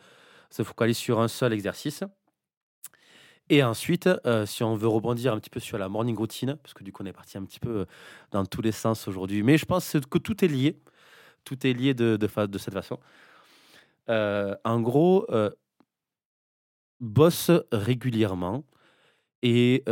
[0.50, 2.04] se focalisent sur un seul exercice.
[3.50, 4.10] Et ensuite,
[4.46, 7.04] si on veut rebondir un petit peu sur la morning routine, parce que du coup
[7.04, 7.86] on est parti un petit peu
[8.32, 10.80] dans tous les sens aujourd'hui, mais je pense que tout est lié.
[11.44, 13.00] Tout est lié de, de, cette façon.
[14.08, 15.28] En gros,
[17.00, 18.64] bosse régulièrement
[19.42, 19.84] et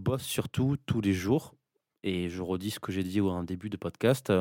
[0.00, 1.54] bosse surtout tous les jours.
[2.02, 4.32] Et je redis ce que j'ai dit en début de podcast.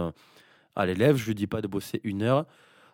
[0.76, 2.46] à l'élève, je lui dis pas de bosser une heure,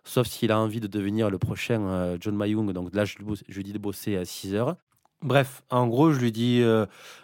[0.04, 2.72] sauf s'il a envie de devenir le prochain John Mayung.
[2.74, 4.76] Donc là, je, lui dis de bosser à 6 heures.
[5.22, 6.64] Bref, en gros, je lui dis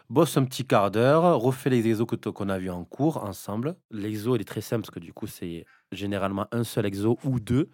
[0.09, 3.75] bosse un petit quart d'heure, refais les exos qu'on a vus en cours ensemble.
[3.91, 7.39] L'exo, il est très simple parce que du coup, c'est généralement un seul exo ou
[7.39, 7.69] deux.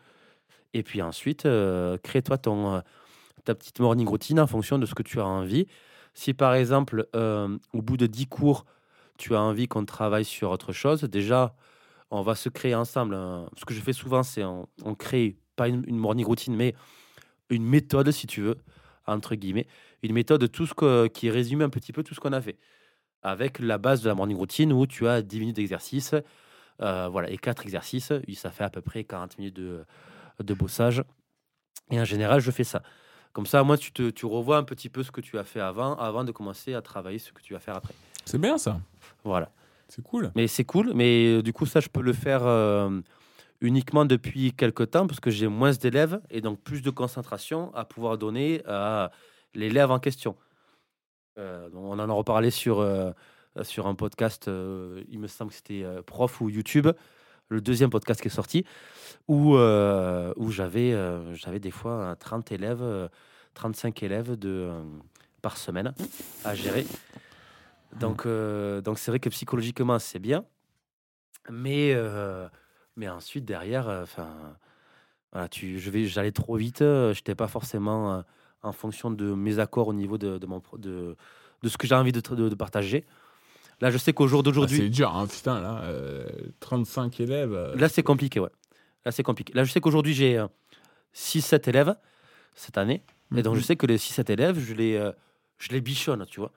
[0.74, 1.48] Et puis ensuite,
[2.04, 2.82] crée-toi ton,
[3.44, 5.68] ta petite morning routine en fonction de ce que tu as envie.
[6.14, 8.66] Si par exemple, euh, au bout de 10 cours,
[9.18, 11.56] tu as envie qu'on travaille sur autre chose, déjà,
[12.12, 13.16] on va se créer ensemble.
[13.58, 14.68] Ce que je fais souvent, c'est on,
[14.98, 16.76] crée pas une, morning routine, mais
[17.50, 18.58] une méthode, si tu veux,
[19.08, 19.68] entre guillemets.
[20.04, 22.58] Une méthode de tout ce qui résume un petit peu tout ce qu'on a fait.
[23.22, 26.14] Avec la base de la morning routine où tu as 10 minutes d'exercice,
[26.82, 29.86] euh, voilà, et 4 exercices, ça fait à peu près 40 minutes de,
[30.44, 31.04] de bossage.
[31.92, 32.84] Et en général, je fais ça.
[33.34, 35.60] Comme ça, moi, tu, te, tu revois un petit peu ce que tu as fait
[35.60, 37.96] avant, avant de commencer à travailler ce que tu vas faire après.
[38.26, 38.80] C'est bien ça.
[39.24, 39.50] Voilà.
[39.88, 40.32] C'est cool.
[40.36, 43.02] Mais c'est cool, mais euh, du coup, ça, je peux le faire euh,
[43.60, 47.86] uniquement depuis quelques temps parce que j'ai moins d'élèves et donc plus de concentration à
[47.86, 49.12] pouvoir donner à
[49.56, 50.36] l'élève en question.
[51.40, 52.88] Euh, on en a reparlé sur,
[53.64, 56.88] sur un podcast, il me semble que c'était Prof ou YouTube,
[57.54, 58.66] le deuxième podcast qui est sorti,
[59.28, 63.08] où, euh, où j'avais euh, j'avais des fois euh, 30 élèves, euh,
[63.54, 64.70] 35 élèves de,
[65.42, 65.94] par semaine
[66.44, 66.86] à gérer.
[68.00, 70.46] Donc, euh, donc c'est vrai que psychologiquement, c'est bien.
[71.50, 71.94] Mais,
[72.96, 74.30] mais ensuite, derrière, enfin,
[75.32, 76.80] voilà, tu, je vais, j'allais trop vite.
[76.80, 78.24] Je n'étais pas forcément
[78.64, 81.16] en fonction de mes accords au niveau de, de, mon, pro- de,
[81.62, 83.06] de ce que j'ai envie de, tra- de, de partager.
[83.84, 85.82] Là, je sais qu'au jour Ah, d'aujourd'hui, c'est dur, hein, putain, là.
[85.84, 86.26] euh,
[86.62, 87.52] 35 élèves.
[87.54, 88.50] euh, Là, c'est compliqué, ouais.
[89.04, 89.52] Là, c'est compliqué.
[89.54, 90.42] Là, je sais qu'aujourd'hui, j'ai
[91.14, 91.94] 6-7 élèves
[92.56, 93.04] cette année.
[93.36, 93.66] Et donc, je mhm.
[93.66, 95.12] sais que les 6-7 élèves, je les, euh,
[95.58, 96.52] je les bichonne, tu vois.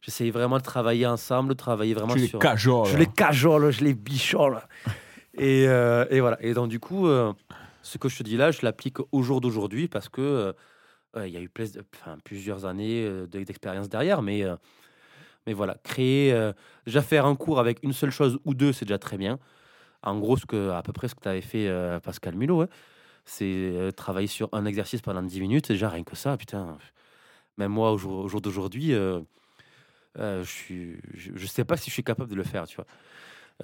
[0.00, 2.38] J'essaye vraiment de travailler ensemble, de travailler vraiment Tu les sur.
[2.38, 2.86] cajoles.
[2.86, 4.58] Je les cajole, je les bichonne.
[5.34, 6.38] et, euh, et voilà.
[6.42, 7.34] Et donc, du coup, euh,
[7.82, 10.52] ce que je te dis là, je l'applique au jour d'aujourd'hui parce que euh,
[11.16, 11.50] euh, il y a eu
[11.94, 14.22] enfin, plusieurs années euh, de- d'expérience derrière.
[14.22, 14.56] Mais, euh,
[15.46, 16.52] mais voilà, créer, euh,
[16.86, 19.38] déjà faire un cours avec une seule chose ou deux, c'est déjà très bien.
[20.02, 22.62] En gros, ce que, à peu près ce que tu avais fait, euh, Pascal Mulot,
[22.62, 22.68] hein,
[23.24, 25.68] c'est euh, travailler sur un exercice pendant 10 minutes.
[25.68, 26.78] Déjà, rien que ça, putain.
[27.56, 29.20] Même moi, au jour, au jour d'aujourd'hui, euh,
[30.18, 32.86] je suis, je, je sais pas si je suis capable de le faire, tu vois.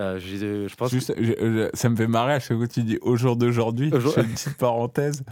[0.01, 2.66] Euh, j'ai- je pense que- Juste, je- je- ça me fait marrer à chaque fois
[2.66, 3.93] que tu dis au jour d'aujourd'hui.
[3.95, 5.22] Au jour- Je fais une petite parenthèse.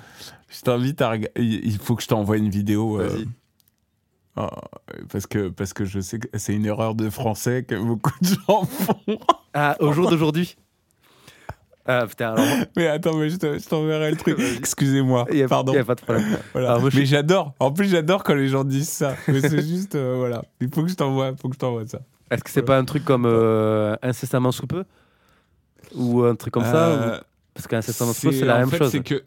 [0.48, 1.30] Je t'invite à regarder.
[1.40, 3.00] Il faut que je t'envoie une vidéo.
[3.00, 3.24] euh,
[4.38, 4.46] Euh,
[5.10, 8.28] parce, que, parce que je sais que c'est une erreur de français que beaucoup de
[8.28, 8.96] gens font.
[9.54, 10.56] Ah, au jour d'aujourd'hui
[11.84, 12.46] Ah, putain, alors.
[12.74, 14.38] Mais attends, mais je te- je t'enverrai le truc.
[14.56, 15.26] Excusez-moi.
[15.30, 15.72] Il y a, Pardon.
[15.84, 16.38] pas de problème.
[16.52, 16.68] Voilà.
[16.70, 17.52] Alors, moi, je mais j'adore.
[17.60, 19.14] En plus, j'adore quand les gens disent ça.
[19.28, 20.42] Mais c'est juste, euh, voilà.
[20.62, 21.98] Il faut que je t'envoie, faut que je t'envoie ça.
[22.30, 24.84] Est-ce que c'est pas un truc comme euh, incessamment sous peu?
[25.94, 27.22] Ou un truc comme ça Euh, ou-
[27.52, 28.90] Parce qu'incessamment sous peu, c'est la même fait, chose.
[28.92, 29.22] C'est que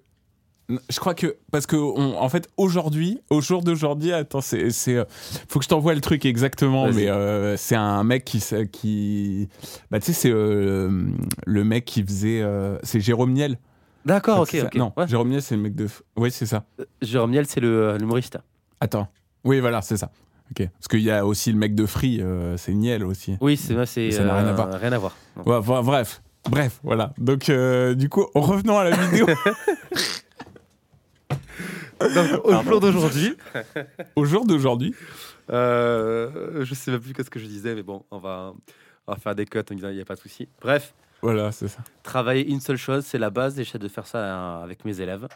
[0.89, 5.05] je crois que parce que on- en fait aujourd'hui, au jour d'aujourd'hui, attends, c'est euh,
[5.47, 9.47] faut que je t'envoie le truc exactement, mais euh, c'est un mec qui qui
[9.91, 10.89] bah tu sais c'est euh,
[11.45, 13.57] le mec qui faisait euh, c'est Jérôme Niel.
[14.05, 14.75] D'accord, ok, ok.
[14.75, 15.07] Non, Ouais.
[15.07, 15.87] Jérôme Niel c'est le mec de.
[16.15, 16.65] Oui c'est ça.
[17.01, 18.37] Jérôme Niel, c'est le- l'humoriste.
[18.79, 19.07] Attends.
[19.43, 20.11] Oui voilà c'est ça.
[20.51, 20.67] Ok.
[20.77, 22.21] Parce qu'il y a aussi le mec de Free,
[22.57, 23.35] c'est Niel aussi.
[23.41, 24.73] Oui, c'est c'est Ça n'a rien à voir.
[24.79, 25.15] Rien à voir.
[25.43, 27.13] Ouais, bref, bref, voilà.
[27.17, 27.49] Donc,
[27.97, 29.25] du coup, revenons à la vidéo.
[31.99, 33.35] Donc, au jour d'aujourd'hui,
[34.15, 34.93] Au jour d'aujourd'hui,
[35.49, 38.53] euh, je sais même plus qu'est-ce que je disais, mais bon, on va,
[39.07, 40.47] on va faire des cuts en disant il n'y a pas de souci.
[40.61, 41.81] Bref, voilà, c'est ça.
[42.03, 43.55] travailler une seule chose, c'est la base.
[43.57, 45.27] J'essaie de faire ça euh, avec mes élèves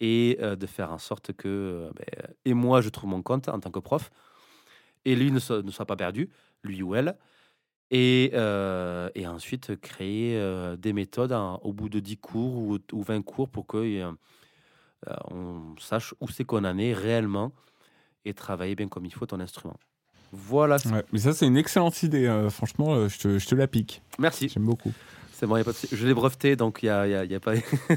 [0.00, 3.48] et euh, de faire en sorte que euh, ben, et moi je trouve mon compte
[3.48, 4.10] en tant que prof
[5.04, 6.30] et lui ne soit, ne soit pas perdu,
[6.62, 7.16] lui ou elle.
[7.90, 12.78] Et, euh, et ensuite créer euh, des méthodes en- au bout de 10 cours ou,
[12.92, 14.12] ou 20 cours pour que euh,
[15.30, 17.52] on sache où c'est qu'on en est réellement
[18.24, 19.76] et travailler bien comme il faut ton instrument.
[20.32, 20.76] Voilà.
[20.92, 22.26] Ouais, mais ça, c'est une excellente idée.
[22.26, 24.02] euh, franchement, euh, je te, je te la pique.
[24.18, 24.48] Merci.
[24.48, 24.92] J'aime beaucoup.
[25.32, 25.76] C'est bon, y a pas de.
[25.92, 27.54] Je l'ai breveté, donc il n'y a, y a- y a pas.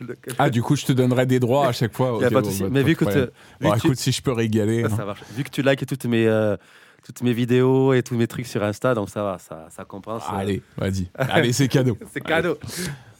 [0.00, 2.08] le- Ah, du coup, je te donnerai des droits à chaque fois.
[2.08, 2.62] y a Ok, pas de bon, souci.
[2.64, 3.30] bah, Mais pas vu que, vu
[3.60, 4.82] Bon, tu- écoute, si je peux régaler.
[4.82, 4.96] ça, hein.
[4.96, 5.22] ça marche.
[5.32, 6.56] Vu que tu likes toutes mes, euh,
[7.04, 10.24] toutes mes vidéos et tous mes trucs sur Insta, donc ça va, ça, ça compense.
[10.32, 11.08] euh, Allez, vas-y.
[11.14, 11.96] Allez, c'est cadeau.
[12.12, 12.58] C'est cadeau.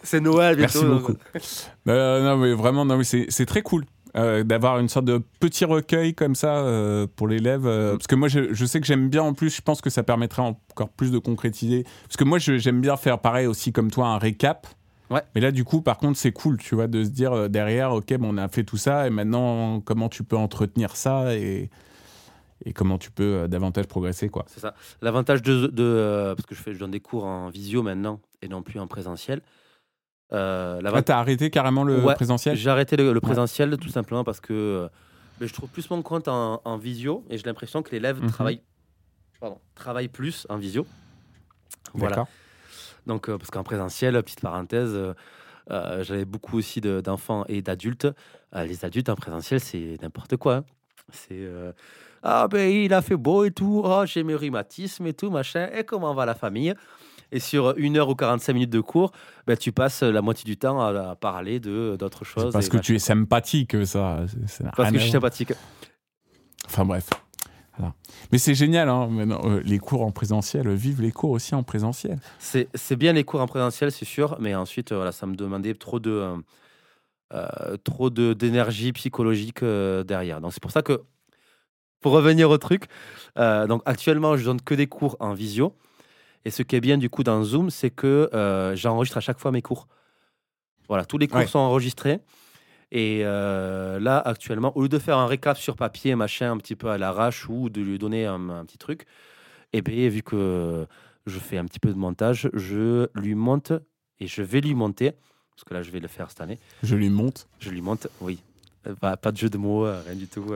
[0.05, 0.83] C'est Noël bientôt.
[0.83, 1.15] Merci beaucoup.
[1.89, 3.85] Euh, non, mais vraiment, non, mais c'est très cool.
[4.17, 7.97] euh, d'avoir une sorte de petit recueil comme ça euh, pour l'élève euh, Mm.
[7.97, 10.05] parce que moi je, je sais que j'aime bien en plus je pense que ça
[10.05, 14.07] permettrait encore plus de concrétiser parce que moi j'aime bien faire pareil aussi comme toi
[14.07, 14.69] un récap
[15.11, 15.21] Ouais.
[15.35, 18.15] mais là du coup par contre c'est cool tu vois de se dire derrière ok
[18.19, 21.69] bon, on a fait tout ça et maintenant comment tu peux entretenir ça et,
[22.65, 24.75] et comment tu peux davantage progresser quoi C'est ça.
[25.03, 28.49] L'avantage de, de, parce que je fais, je donne des cours en visio maintenant et
[28.49, 29.43] non plus en présentiel.
[30.35, 33.89] Euh, ah, l'avantage- t'as arrêté carrément le Ouais, présentiel J'ai arrêté le, le présentiel tout
[33.89, 34.89] simplement parce que euh,
[35.41, 38.31] je trouve plus mon compte en, en visio et j'ai l'impression que l'élève Mhm.
[38.31, 38.61] travaille,
[39.41, 40.87] pardon, travaille plus en visio.
[41.95, 42.27] Voilà.
[43.07, 44.93] Donc, euh, parce qu'en présentiel, petite parenthèse,
[45.71, 48.09] euh, j'avais beaucoup aussi de- d'enfants et d'adultes.
[48.57, 50.57] Euh, les adultes en présentiel, c'est n'importe quoi.
[50.57, 50.65] hein.
[51.13, 51.73] C'est euh,
[52.23, 53.83] ah ben il a fait beau et tout.
[53.85, 55.69] Oh j'ai mes rhumatismes et tout machin.
[55.75, 56.75] Et comment va la famille?
[57.35, 59.11] Et sur une heure ou 45 minutes de cours,
[59.47, 62.53] ben, tu passes la moitié du temps à, à parler de d'autres choses.
[62.53, 65.53] parce que tu es sympathique ça c'est- parce que je suis sympathique.
[66.67, 67.11] Enfin bref.
[67.77, 67.93] Voilà.
[68.31, 71.57] Mais c'est génial, hein, maintenant, euh, les cours en présentiel, euh, vive les cours aussi
[71.57, 72.21] en présentiel.
[72.39, 75.35] C'est c'est bien les cours en présentiel, c'est sûr, mais ensuite, euh, voilà, ça me
[75.35, 76.23] demandait trop de
[77.33, 80.41] euh, trop de d'énergie psychologique derrière.
[80.41, 81.03] Donc c'est pour ça que,
[82.01, 82.85] pour revenir au truc,
[83.37, 85.75] donc actuellement, je donne que des cours en visio.
[86.45, 89.39] Et ce qui est bien du coup dans Zoom, c'est que euh, j'enregistre à chaque
[89.39, 89.89] fois mes cours.
[90.89, 91.47] Voilà, tous les cours Ouais.
[91.47, 92.21] sont enregistrés.
[92.93, 96.77] Et euh, là, actuellement, au lieu de faire un récap sur papier, machin, un petit
[96.77, 99.07] peu à l'arrache, ou de lui donner un, un petit truc,
[99.73, 100.87] et bien, vu que
[101.27, 103.73] je fais un petit peu de montage, je lui monte
[104.21, 105.13] et je vais lui monter,
[105.57, 106.59] parce que là, je vais le faire cette année.
[106.83, 107.49] Je lui monte.
[107.59, 108.39] Je lui monte, oui.
[108.87, 110.55] Euh, Pas, de jeu de mots, rien du tout.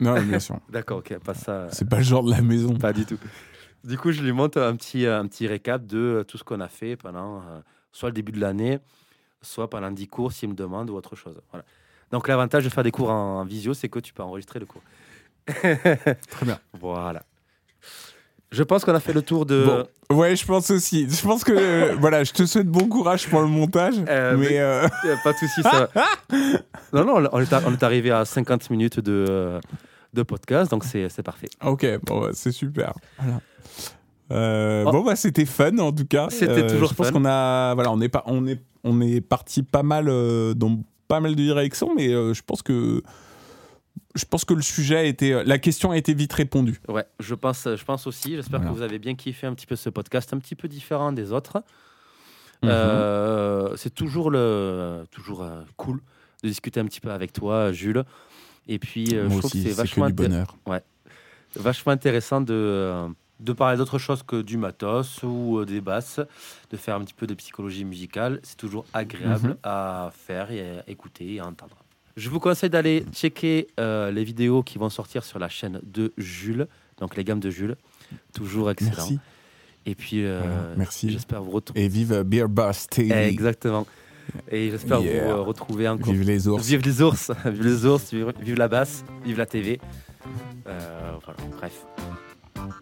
[0.00, 0.58] Non, bien sûr.
[0.70, 1.68] D'accord, ok, pas ça.
[1.70, 2.74] C'est pas le genre de la maison.
[2.76, 3.18] Pas du tout.
[3.84, 6.60] Du coup, je lui monte un petit, un petit récap de euh, tout ce qu'on
[6.60, 7.60] a fait pendant euh,
[7.92, 8.78] soit le début de l'année,
[9.42, 11.40] soit pendant 10 cours s'il me demande ou autre chose.
[11.50, 11.64] Voilà.
[12.10, 14.66] Donc, l'avantage de faire des cours en, en visio, c'est que tu peux enregistrer le
[14.66, 14.82] cours.
[15.46, 16.58] Très bien.
[16.80, 17.22] Voilà.
[18.50, 19.84] Je pense qu'on a fait le tour de.
[20.08, 20.16] Bon.
[20.16, 21.06] Ouais, je pense aussi.
[21.08, 23.94] Je pense que euh, voilà, je te souhaite bon courage pour le montage.
[24.08, 24.88] Euh, mais euh,
[25.22, 25.90] pas de souci, ça.
[26.94, 29.60] non, non, on est, à- on est arrivé à 50 minutes de,
[30.14, 31.48] de podcast, donc c'est parfait.
[31.62, 32.94] ok, bon, c'est super.
[33.18, 33.40] Voilà.
[34.30, 34.92] Euh, Oh.
[34.92, 36.28] Bon bah c'était fun en tout cas.
[36.30, 37.12] C'était toujours Je pense fun.
[37.12, 40.80] qu'on a voilà on est pas on est on est parti pas mal euh, dans
[41.08, 43.02] pas mal de directions, mais euh, je pense que
[44.14, 46.80] je pense que le sujet a été la question a été vite répondue.
[46.88, 48.34] Ouais, je pense, je pense aussi.
[48.36, 48.72] J'espère Voilà.
[48.72, 51.32] que vous avez bien kiffé un petit peu ce podcast, un petit peu différent des
[51.32, 51.62] autres.
[52.62, 52.70] Mhm.
[52.70, 56.00] Euh, c'est toujours, le, toujours euh, cool
[56.42, 58.02] de discuter un petit peu avec toi, Jules.
[58.66, 60.56] Et puis, euh, je trouve aussi, que c'est c'est que vachement, du bonheur.
[61.56, 63.08] vachement intéressant de, euh,
[63.40, 66.20] de parler d'autre chose que du matos ou euh, des basses,
[66.70, 68.40] de faire un petit peu de psychologie musicale.
[68.42, 69.56] C'est toujours agréable Mhm.
[69.62, 71.76] à faire et à écouter et à entendre.
[72.16, 76.12] Je vous conseille d'aller checker euh, les vidéos qui vont sortir sur la chaîne de
[76.18, 76.66] Jules,
[76.98, 77.76] donc les gammes de Jules.
[78.34, 78.90] Toujours excellent.
[78.96, 79.18] Merci.
[79.86, 81.10] Et puis, euh, Voilà, merci.
[81.10, 81.84] j'espère vous retrouver.
[81.84, 82.46] Et vive Beer
[82.90, 83.12] TV.
[83.28, 83.86] Exactement.
[84.50, 85.36] Et j'espère Yeah.
[85.36, 86.12] vous retrouver encore.
[86.12, 86.66] Vive les ours.
[86.66, 89.80] Vive les ours, vive les ours, vive, vive la basse, vive la TV.
[90.66, 91.86] Euh, voilà, bref.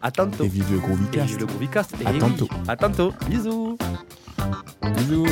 [0.02, 0.44] À tantôt.
[0.44, 1.24] Et vive le Groovicast.
[1.24, 1.94] Et vive le Groovicast.
[2.04, 2.18] À oui.
[2.18, 2.48] tantôt.
[2.68, 3.12] À tantôt.
[3.28, 3.78] Bisous.
[4.82, 5.26] Bisous.